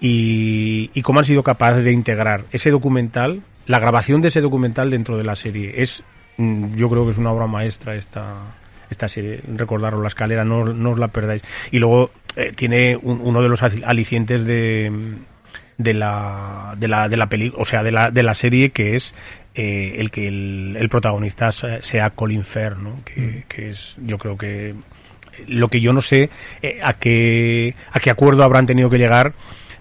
y, 0.00 0.90
y, 0.94 1.02
cómo 1.02 1.18
han 1.18 1.24
sido 1.24 1.42
capaces 1.42 1.84
de 1.84 1.92
integrar 1.92 2.44
ese 2.52 2.70
documental, 2.70 3.42
la 3.66 3.80
grabación 3.80 4.22
de 4.22 4.28
ese 4.28 4.40
documental 4.40 4.90
dentro 4.90 5.18
de 5.18 5.24
la 5.24 5.34
serie. 5.34 5.82
Es, 5.82 6.04
mm, 6.36 6.76
yo 6.76 6.88
creo 6.88 7.04
que 7.04 7.10
es 7.10 7.18
una 7.18 7.32
obra 7.32 7.48
maestra 7.48 7.96
esta, 7.96 8.36
esta 8.90 9.08
serie, 9.08 9.40
recordaros 9.54 10.00
la 10.00 10.08
escalera, 10.08 10.44
no, 10.44 10.64
no 10.64 10.90
os 10.92 10.98
la 10.98 11.08
perdáis. 11.08 11.42
Y 11.70 11.78
luego 11.78 12.10
eh, 12.36 12.52
tiene 12.54 12.96
un, 12.96 13.20
uno 13.22 13.42
de 13.42 13.48
los 13.48 13.62
alicientes 13.62 14.44
de, 14.44 14.90
de 15.76 15.94
la, 15.94 16.74
de 16.76 16.88
la, 16.88 17.08
de 17.08 17.16
la 17.16 17.26
película, 17.28 17.62
o 17.62 17.64
sea, 17.64 17.82
de 17.82 17.92
la, 17.92 18.10
de 18.10 18.22
la 18.22 18.34
serie 18.34 18.70
que 18.70 18.96
es 18.96 19.14
eh, 19.54 19.96
el 19.98 20.10
que 20.10 20.28
el, 20.28 20.76
el, 20.78 20.88
protagonista 20.88 21.50
sea 21.52 22.10
Colin 22.10 22.44
Fair, 22.44 22.76
¿no? 22.76 23.00
Que, 23.04 23.20
mm. 23.20 23.42
que, 23.48 23.70
es, 23.70 23.96
yo 23.98 24.18
creo 24.18 24.36
que 24.36 24.74
lo 25.46 25.68
que 25.68 25.80
yo 25.80 25.92
no 25.92 26.02
sé 26.02 26.30
eh, 26.62 26.80
a 26.82 26.94
qué 26.94 27.74
a 27.92 28.00
qué 28.00 28.10
acuerdo 28.10 28.42
habrán 28.42 28.66
tenido 28.66 28.90
que 28.90 28.98
llegar 28.98 29.34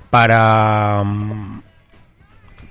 para 0.09 1.03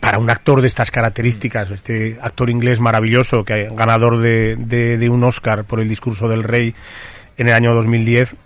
para 0.06 0.20
un 0.20 0.30
actor 0.30 0.60
de 0.60 0.68
estas 0.68 0.92
características, 0.92 1.68
este 1.72 2.16
actor 2.22 2.48
inglés 2.48 2.78
maravilloso, 2.78 3.42
que 3.42 3.68
ganador 3.72 4.18
de, 4.18 4.54
de, 4.56 4.98
de 4.98 5.08
un 5.08 5.24
Oscar 5.24 5.64
por 5.64 5.80
el 5.80 5.88
discurso 5.88 6.28
del 6.28 6.44
rey 6.44 6.76
en 7.36 7.48
el 7.48 7.54
año 7.54 7.74
2010, 7.74 8.36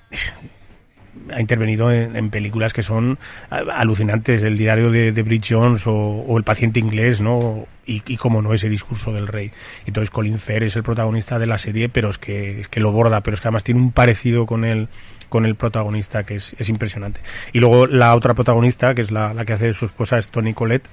ha 1.34 1.38
intervenido 1.38 1.92
en, 1.92 2.16
en 2.16 2.30
películas 2.30 2.72
que 2.72 2.82
son 2.82 3.18
alucinantes, 3.50 4.42
el 4.42 4.56
diario 4.56 4.90
de, 4.90 5.12
de 5.12 5.40
Jones 5.46 5.86
o, 5.86 5.92
o 5.92 6.38
El 6.38 6.44
paciente 6.44 6.80
inglés, 6.80 7.20
¿no? 7.20 7.66
Y, 7.84 8.02
y 8.06 8.16
como 8.16 8.40
no 8.40 8.54
ese 8.54 8.70
discurso 8.70 9.12
del 9.12 9.26
rey. 9.26 9.50
Entonces 9.84 10.08
Colin 10.08 10.38
Firth 10.38 10.62
es 10.62 10.76
el 10.76 10.82
protagonista 10.82 11.38
de 11.38 11.46
la 11.46 11.58
serie, 11.58 11.90
pero 11.90 12.08
es 12.08 12.16
que, 12.16 12.60
es 12.60 12.68
que 12.68 12.80
lo 12.80 12.90
borda, 12.90 13.20
pero 13.20 13.34
es 13.34 13.42
que 13.42 13.48
además 13.48 13.64
tiene 13.64 13.82
un 13.82 13.92
parecido 13.92 14.46
con 14.46 14.64
el 14.64 14.88
con 15.28 15.44
el 15.46 15.54
protagonista 15.54 16.24
que 16.24 16.36
es, 16.36 16.56
es 16.58 16.68
impresionante. 16.68 17.20
Y 17.52 17.60
luego 17.60 17.86
la 17.86 18.16
otra 18.16 18.34
protagonista, 18.34 18.94
que 18.94 19.02
es 19.02 19.10
la, 19.10 19.32
que 19.44 19.52
hace 19.52 19.66
de 19.66 19.74
su 19.74 19.84
esposa, 19.84 20.18
es 20.18 20.26
Toni 20.28 20.54
Collette, 20.54 20.88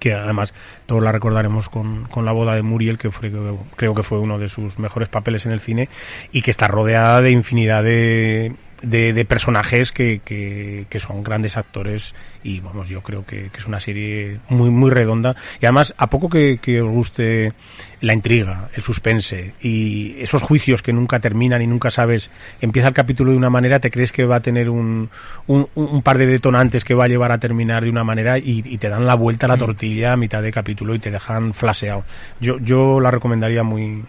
que 0.00 0.14
además 0.14 0.52
todos 0.86 1.02
la 1.02 1.12
recordaremos 1.12 1.68
con, 1.68 2.04
con 2.06 2.24
la 2.24 2.32
boda 2.32 2.56
de 2.56 2.62
Muriel, 2.62 2.98
que 2.98 3.12
fue, 3.12 3.30
creo 3.76 3.94
que 3.94 4.02
fue 4.02 4.18
uno 4.18 4.38
de 4.38 4.48
sus 4.48 4.80
mejores 4.80 5.08
papeles 5.08 5.46
en 5.46 5.52
el 5.52 5.60
cine, 5.60 5.88
y 6.32 6.42
que 6.42 6.50
está 6.50 6.66
rodeada 6.66 7.20
de 7.20 7.30
infinidad 7.30 7.84
de, 7.84 8.56
de, 8.82 9.12
de 9.12 9.24
personajes 9.24 9.92
que, 9.92 10.20
que, 10.24 10.86
que 10.88 11.00
son 11.00 11.22
grandes 11.22 11.56
actores 11.56 12.14
y 12.42 12.60
vamos, 12.60 12.88
yo 12.88 13.02
creo 13.02 13.24
que, 13.26 13.50
que 13.50 13.58
es 13.58 13.66
una 13.66 13.80
serie 13.80 14.40
muy, 14.48 14.70
muy 14.70 14.90
redonda 14.90 15.36
y 15.60 15.66
además 15.66 15.94
a 15.98 16.08
poco 16.08 16.28
que, 16.28 16.58
que 16.58 16.80
os 16.80 16.90
guste 16.90 17.52
la 18.00 18.14
intriga, 18.14 18.70
el 18.74 18.82
suspense 18.82 19.54
y 19.60 20.20
esos 20.20 20.42
juicios 20.42 20.82
que 20.82 20.92
nunca 20.92 21.20
terminan 21.20 21.60
y 21.62 21.66
nunca 21.66 21.90
sabes, 21.90 22.30
empieza 22.60 22.88
el 22.88 22.94
capítulo 22.94 23.32
de 23.32 23.36
una 23.36 23.50
manera, 23.50 23.78
te 23.78 23.90
crees 23.90 24.12
que 24.12 24.24
va 24.24 24.36
a 24.36 24.40
tener 24.40 24.70
un, 24.70 25.10
un, 25.46 25.68
un 25.74 26.02
par 26.02 26.18
de 26.18 26.26
detonantes 26.26 26.84
que 26.84 26.94
va 26.94 27.04
a 27.04 27.08
llevar 27.08 27.32
a 27.32 27.38
terminar 27.38 27.84
de 27.84 27.90
una 27.90 28.04
manera 28.04 28.38
y, 28.38 28.62
y 28.64 28.78
te 28.78 28.88
dan 28.88 29.06
la 29.06 29.14
vuelta 29.14 29.46
a 29.46 29.50
la 29.50 29.56
tortilla 29.58 30.12
a 30.12 30.16
mitad 30.16 30.42
de 30.42 30.50
capítulo 30.50 30.94
y 30.94 30.98
te 30.98 31.10
dejan 31.10 31.52
flaseado. 31.52 32.04
Yo, 32.40 32.58
yo 32.58 33.00
la 33.00 33.10
recomendaría 33.10 33.62
muy, 33.62 34.04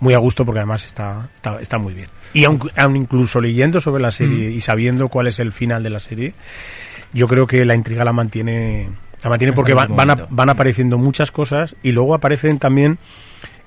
muy 0.00 0.14
a 0.14 0.18
gusto 0.18 0.44
porque 0.44 0.58
además 0.60 0.84
está, 0.84 1.28
está, 1.34 1.60
está 1.60 1.78
muy 1.78 1.94
bien. 1.94 2.08
Y 2.34 2.44
aun, 2.44 2.60
aun 2.76 2.96
incluso 2.96 3.40
leyendo 3.40 3.80
sobre 3.80 4.02
la 4.02 4.10
serie 4.10 4.50
y 4.50 4.60
sabiendo 4.60 5.08
cuál 5.08 5.26
es 5.28 5.38
el 5.38 5.52
final 5.52 5.82
de 5.82 5.90
la 5.90 6.00
serie, 6.00 6.34
yo 7.12 7.26
creo 7.28 7.46
que 7.46 7.64
la 7.64 7.74
intriga 7.74 8.04
la 8.04 8.12
mantiene, 8.12 8.90
la 9.22 9.30
mantiene 9.30 9.52
porque 9.54 9.72
van, 9.74 9.96
van, 9.96 10.10
a- 10.10 10.14
van 10.30 10.50
apareciendo 10.50 10.98
muchas 10.98 11.30
cosas 11.30 11.74
y 11.82 11.92
luego 11.92 12.14
aparecen 12.14 12.58
también, 12.58 12.98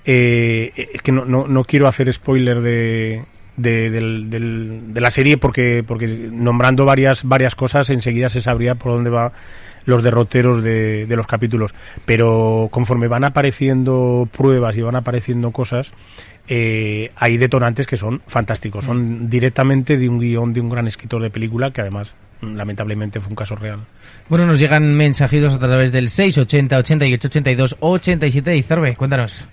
eh, 0.06 0.89
es 0.94 1.02
que 1.02 1.12
no, 1.12 1.26
no, 1.26 1.48
no 1.48 1.63
quiero 1.63 1.88
hacer 1.88 2.12
spoiler 2.13 2.62
de, 2.62 3.24
de, 3.62 3.89
del- 3.89 4.30
del- 4.30 4.93
de 4.93 5.02
la 5.02 5.12
serie 5.12 5.38
porque, 5.38 5.84
porque 5.86 6.08
nombrando 6.08 6.86
varias, 6.86 7.24
varias 7.24 7.56
cosas 7.56 7.89
enseguida 7.89 8.30
se 8.30 8.41
sabría 8.41 8.76
por 8.76 8.93
dónde 8.93 9.10
va 9.10 9.32
los 9.86 10.04
derroteros 10.04 10.62
de, 10.63 11.06
de 11.08 11.15
los 11.15 11.26
capítulos. 11.28 11.74
Pero 12.06 12.67
conforme 12.72 13.08
van 13.08 13.24
apareciendo 13.24 14.28
pruebas 14.36 14.78
y 14.78 14.82
van 14.82 14.95
apareciendo 14.95 15.52
cosas, 15.52 15.91
eh, 16.48 17.12
hay 17.15 17.38
detonantes 17.38 17.88
que 17.88 17.98
son 17.98 18.22
fantásticos. 18.28 18.86
Son 18.86 19.30
directamente 19.30 19.98
de 19.98 20.10
un 20.10 20.19
guion 20.19 20.54
de 20.54 20.62
un 20.62 20.69
gran 20.69 20.88
escritor 20.88 21.22
de 21.22 21.30
película 21.30 21.72
que 21.72 21.82
además, 21.82 22.13
mm, 22.41 22.56
lamentablemente, 22.56 23.19
fue 23.19 23.30
un 23.30 23.36
caso 23.36 23.56
real. 23.56 23.80
Bueno, 24.28 24.45
nos 24.45 24.60
llegan 24.60 24.93
mensajitos 24.95 25.54
a 25.56 25.60
través 25.60 25.91
del 25.91 26.10
680 26.10 26.78
88 26.78 27.28
82 27.28 27.78
87 27.80 28.56
y 28.58 28.62
Zarbe, 28.63 28.95
cuéntanos. 28.95 29.48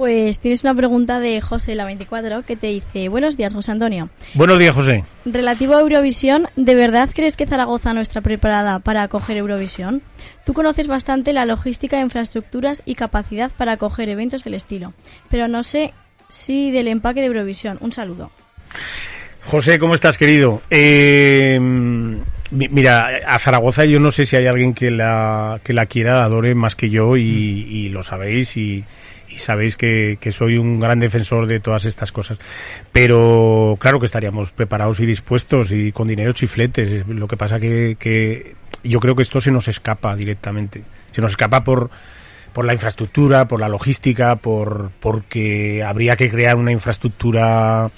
Pues 0.00 0.38
tienes 0.38 0.62
una 0.64 0.74
pregunta 0.74 1.20
de 1.20 1.42
José 1.42 1.74
la 1.74 1.84
24 1.84 2.42
que 2.46 2.56
te 2.56 2.68
dice, 2.68 3.10
buenos 3.10 3.36
días 3.36 3.52
José 3.52 3.72
Antonio. 3.72 4.08
Buenos 4.32 4.58
días, 4.58 4.74
José. 4.74 5.04
Relativo 5.26 5.74
a 5.74 5.80
Eurovisión, 5.82 6.46
¿de 6.56 6.74
verdad 6.74 7.10
crees 7.14 7.36
que 7.36 7.46
Zaragoza 7.46 7.92
no 7.92 8.00
está 8.00 8.22
preparada 8.22 8.78
para 8.78 9.02
acoger 9.02 9.36
Eurovisión? 9.36 10.00
Tú 10.46 10.54
conoces 10.54 10.86
bastante 10.86 11.34
la 11.34 11.44
logística, 11.44 12.00
infraestructuras 12.00 12.82
y 12.86 12.94
capacidad 12.94 13.50
para 13.54 13.72
acoger 13.72 14.08
eventos 14.08 14.42
del 14.42 14.54
estilo, 14.54 14.94
pero 15.28 15.48
no 15.48 15.62
sé 15.62 15.92
si 16.30 16.70
del 16.70 16.88
empaque 16.88 17.20
de 17.20 17.26
Eurovisión. 17.26 17.76
Un 17.82 17.92
saludo. 17.92 18.30
José, 19.44 19.78
¿cómo 19.78 19.94
estás, 19.94 20.16
querido? 20.16 20.62
Eh, 20.70 21.58
mi- 21.60 22.68
mira, 22.70 23.06
a 23.26 23.38
Zaragoza 23.38 23.84
yo 23.84 24.00
no 24.00 24.10
sé 24.12 24.24
si 24.24 24.34
hay 24.36 24.46
alguien 24.46 24.72
que 24.72 24.90
la, 24.90 25.60
que 25.62 25.74
la 25.74 25.84
quiera, 25.84 26.14
la 26.20 26.24
adore 26.24 26.54
más 26.54 26.74
que 26.74 26.88
yo 26.88 27.18
y, 27.18 27.22
y 27.22 27.88
lo 27.90 28.02
sabéis 28.02 28.56
y, 28.56 28.82
y 29.30 29.38
sabéis 29.38 29.76
que, 29.76 30.18
que 30.20 30.32
soy 30.32 30.58
un 30.58 30.80
gran 30.80 30.98
defensor 31.00 31.46
de 31.46 31.60
todas 31.60 31.84
estas 31.84 32.10
cosas. 32.12 32.38
Pero 32.92 33.76
claro 33.80 34.00
que 34.00 34.06
estaríamos 34.06 34.52
preparados 34.52 35.00
y 35.00 35.06
dispuestos 35.06 35.70
y 35.72 35.92
con 35.92 36.08
dinero 36.08 36.32
chifletes. 36.32 37.06
Lo 37.08 37.28
que 37.28 37.36
pasa 37.36 37.60
que, 37.60 37.96
que 37.98 38.54
yo 38.82 39.00
creo 39.00 39.14
que 39.14 39.22
esto 39.22 39.40
se 39.40 39.50
nos 39.52 39.68
escapa 39.68 40.16
directamente. 40.16 40.82
Se 41.12 41.20
nos 41.20 41.30
escapa 41.32 41.62
por, 41.64 41.90
por 42.52 42.64
la 42.64 42.72
infraestructura, 42.72 43.46
por 43.46 43.60
la 43.60 43.68
logística, 43.68 44.36
por 44.36 44.90
porque 45.00 45.82
habría 45.84 46.16
que 46.16 46.30
crear 46.30 46.56
una 46.56 46.72
infraestructura. 46.72 47.90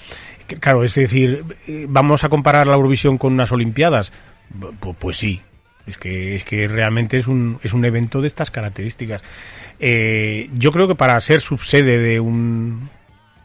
Claro, 0.59 0.83
es 0.83 0.93
decir, 0.93 1.43
eh, 1.67 1.85
vamos 1.89 2.23
a 2.23 2.29
comparar 2.29 2.67
la 2.67 2.75
Eurovisión 2.75 3.17
con 3.17 3.33
unas 3.33 3.51
Olimpiadas. 3.51 4.11
Pu- 4.81 4.95
Pues, 4.99 5.17
sí. 5.17 5.41
Es 5.85 5.97
que 5.97 6.35
es 6.35 6.43
que 6.43 6.67
realmente 6.67 7.17
es 7.17 7.27
un 7.27 7.59
es 7.63 7.73
un 7.73 7.83
evento 7.85 8.21
de 8.21 8.27
estas 8.27 8.51
características. 8.51 9.21
Eh, 9.79 10.49
yo 10.57 10.71
creo 10.71 10.87
que 10.87 10.95
para 10.95 11.19
ser 11.19 11.41
subsede 11.41 11.97
de 11.97 12.19
un 12.19 12.89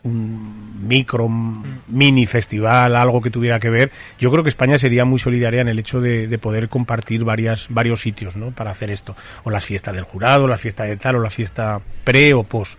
un 0.05 0.87
micro 0.87 1.27
m- 1.27 1.81
mini 1.89 2.25
festival, 2.25 2.95
algo 2.95 3.21
que 3.21 3.31
tuviera 3.31 3.59
que 3.59 3.69
ver, 3.69 3.91
yo 4.21 4.31
creo 4.31 4.45
que 4.45 4.49
España 4.49 4.79
sería 4.79 5.05
muy 5.05 5.19
solidaria 5.19 5.61
en 5.61 5.69
el 5.69 5.79
hecho 5.81 6.01
de, 6.01 6.29
de 6.29 6.39
poder 6.39 6.69
compartir 6.69 7.25
varias, 7.25 7.67
varios 7.69 8.01
sitios, 8.01 8.37
¿no? 8.37 8.53
Para 8.53 8.71
hacer 8.71 8.93
esto. 8.93 9.17
O 9.43 9.51
las 9.51 9.65
fiestas 9.65 9.95
del 9.97 10.05
jurado, 10.05 10.47
la 10.47 10.57
fiesta 10.57 10.85
de 10.85 10.97
tal, 10.97 11.17
o 11.17 11.21
la 11.21 11.31
fiesta 11.31 11.81
pre 12.05 12.33
o 12.33 12.45
post. 12.45 12.79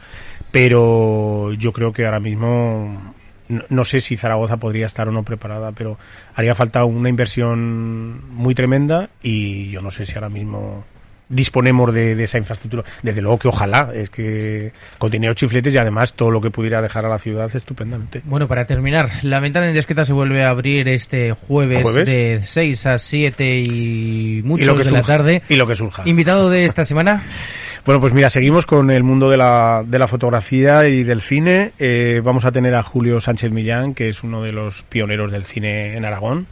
Pero 0.49 1.51
yo 1.53 1.73
creo 1.73 1.91
que 1.91 2.05
ahora 2.05 2.19
mismo, 2.21 3.13
no, 3.49 3.63
no 3.69 3.85
sé 3.85 3.99
si 3.99 4.15
Zaragoza 4.15 4.57
podría 4.57 4.85
estar 4.85 5.07
o 5.07 5.11
no 5.11 5.23
preparada, 5.23 5.71
pero 5.73 5.97
haría 6.35 6.55
falta 6.55 6.85
una 6.85 7.09
inversión 7.09 8.33
muy 8.33 8.55
tremenda 8.55 9.09
y 9.21 9.69
yo 9.71 9.81
no 9.81 9.91
sé 9.91 10.05
si 10.05 10.13
ahora 10.13 10.29
mismo 10.29 10.85
disponemos 11.29 11.93
de, 11.93 12.15
de 12.15 12.23
esa 12.23 12.37
infraestructura. 12.37 12.83
Desde 13.03 13.21
luego 13.21 13.37
que 13.37 13.47
ojalá, 13.47 13.91
es 13.93 14.09
que 14.09 14.73
con 14.97 15.11
dinero 15.11 15.35
chifletes 15.35 15.73
y 15.73 15.77
además 15.77 16.13
todo 16.13 16.31
lo 16.31 16.41
que 16.41 16.49
pudiera 16.49 16.81
dejar 16.81 17.05
a 17.05 17.09
la 17.09 17.19
ciudad 17.19 17.49
estupendamente. 17.55 18.21
Bueno, 18.25 18.47
para 18.47 18.65
terminar, 18.65 19.09
la 19.23 19.39
ventana 19.39 19.67
indiscreta 19.67 20.03
se 20.03 20.13
vuelve 20.13 20.43
a 20.43 20.49
abrir 20.49 20.89
este 20.89 21.31
jueves, 21.31 21.83
¿Jueves? 21.83 22.05
de 22.05 22.41
6 22.43 22.85
a 22.87 22.97
7 22.97 23.47
y 23.47 24.41
que 24.41 24.83
de 24.83 24.91
la 24.91 25.01
tarde. 25.03 25.43
Y 25.47 25.55
lo 25.55 25.67
que 25.67 25.75
surja. 25.75 26.03
Invitado 26.05 26.49
de 26.49 26.65
esta 26.65 26.83
semana, 26.83 27.23
Bueno, 27.85 28.01
pues 28.01 28.13
mira, 28.13 28.29
seguimos 28.29 28.65
con 28.65 28.91
el 28.91 29.03
mundo 29.03 29.29
de 29.29 29.37
la, 29.37 29.83
de 29.85 29.99
la 29.99 30.07
fotografía 30.07 30.87
y 30.87 31.03
del 31.03 31.21
cine. 31.21 31.71
Eh, 31.79 32.21
vamos 32.23 32.45
a 32.45 32.51
tener 32.51 32.75
a 32.75 32.83
Julio 32.83 33.19
Sánchez 33.21 33.51
Millán, 33.51 33.93
que 33.93 34.09
es 34.09 34.21
uno 34.21 34.43
de 34.43 34.51
los 34.51 34.83
pioneros 34.83 35.31
del 35.31 35.45
cine 35.45 35.95
en 35.95 36.05
Aragón. 36.05 36.45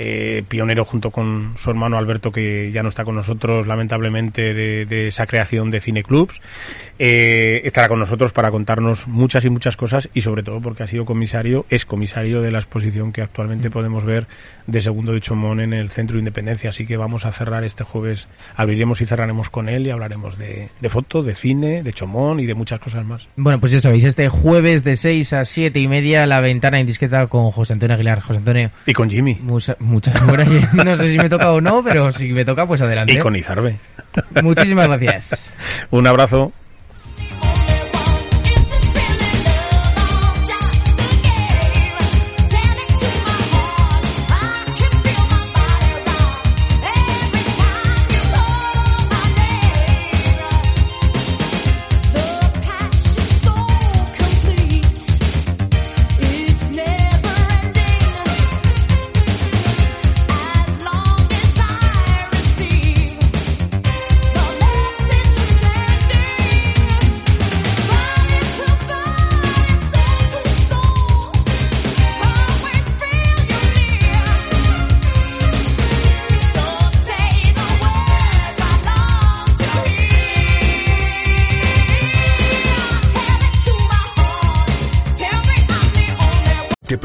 Eh, 0.00 0.44
pionero 0.46 0.84
junto 0.84 1.10
con 1.10 1.54
su 1.58 1.70
hermano 1.70 1.98
Alberto, 1.98 2.30
que 2.30 2.70
ya 2.70 2.84
no 2.84 2.88
está 2.88 3.04
con 3.04 3.16
nosotros, 3.16 3.66
lamentablemente, 3.66 4.54
de, 4.54 4.86
de 4.86 5.08
esa 5.08 5.26
creación 5.26 5.72
de 5.72 5.80
cineclubs. 5.80 6.40
Eh, 7.00 7.62
estará 7.64 7.88
con 7.88 7.98
nosotros 7.98 8.30
para 8.32 8.52
contarnos 8.52 9.08
muchas 9.08 9.44
y 9.44 9.50
muchas 9.50 9.76
cosas 9.76 10.08
y 10.14 10.22
sobre 10.22 10.44
todo 10.44 10.60
porque 10.60 10.84
ha 10.84 10.86
sido 10.86 11.04
comisario, 11.04 11.66
es 11.68 11.84
comisario 11.84 12.42
de 12.42 12.52
la 12.52 12.58
exposición 12.58 13.12
que 13.12 13.22
actualmente 13.22 13.70
podemos 13.70 14.04
ver 14.04 14.28
de 14.68 14.82
Segundo 14.82 15.12
de 15.12 15.20
Chomón 15.20 15.60
en 15.60 15.72
el 15.72 15.90
Centro 15.90 16.14
de 16.14 16.20
Independencia. 16.20 16.70
Así 16.70 16.86
que 16.86 16.96
vamos 16.96 17.24
a 17.24 17.32
cerrar 17.32 17.64
este 17.64 17.82
jueves, 17.82 18.28
abriremos 18.54 19.00
y 19.00 19.06
cerraremos 19.06 19.50
con 19.50 19.68
él 19.68 19.86
y 19.86 19.90
hablaremos 19.90 20.38
de, 20.38 20.68
de 20.80 20.88
foto, 20.88 21.24
de 21.24 21.34
cine, 21.34 21.82
de 21.82 21.92
Chomón 21.92 22.38
y 22.38 22.46
de 22.46 22.54
muchas 22.54 22.78
cosas 22.78 23.04
más. 23.04 23.26
bueno, 23.34 23.58
pues 23.58 23.72
ya 23.72 23.80
sabéis, 23.80 24.04
este 24.04 24.28
jueves 24.28 24.84
de 24.84 24.96
6 24.96 25.32
a 25.32 25.44
7 25.44 25.80
y 25.80 25.88
media, 25.88 26.26
la 26.26 26.40
ventana 26.40 26.78
indiscreta 26.78 27.26
con 27.26 27.50
José 27.50 27.72
Antonio 27.72 27.94
Aguilar. 27.94 28.20
José 28.20 28.38
Antonio, 28.38 28.70
Y 28.86 28.92
con 28.92 29.10
Jimmy. 29.10 29.38
Muchas 29.88 30.26
gracias. 30.26 30.72
No 30.74 30.96
sé 30.96 31.12
si 31.12 31.18
me 31.18 31.28
toca 31.28 31.52
o 31.52 31.60
no, 31.60 31.82
pero 31.82 32.12
si 32.12 32.32
me 32.32 32.44
toca, 32.44 32.66
pues 32.66 32.80
adelante. 32.80 33.14
Y 33.14 33.18
con 33.18 33.34
Izarbe. 33.34 33.76
Muchísimas 34.42 34.88
gracias. 34.88 35.52
Un 35.90 36.06
abrazo. 36.06 36.52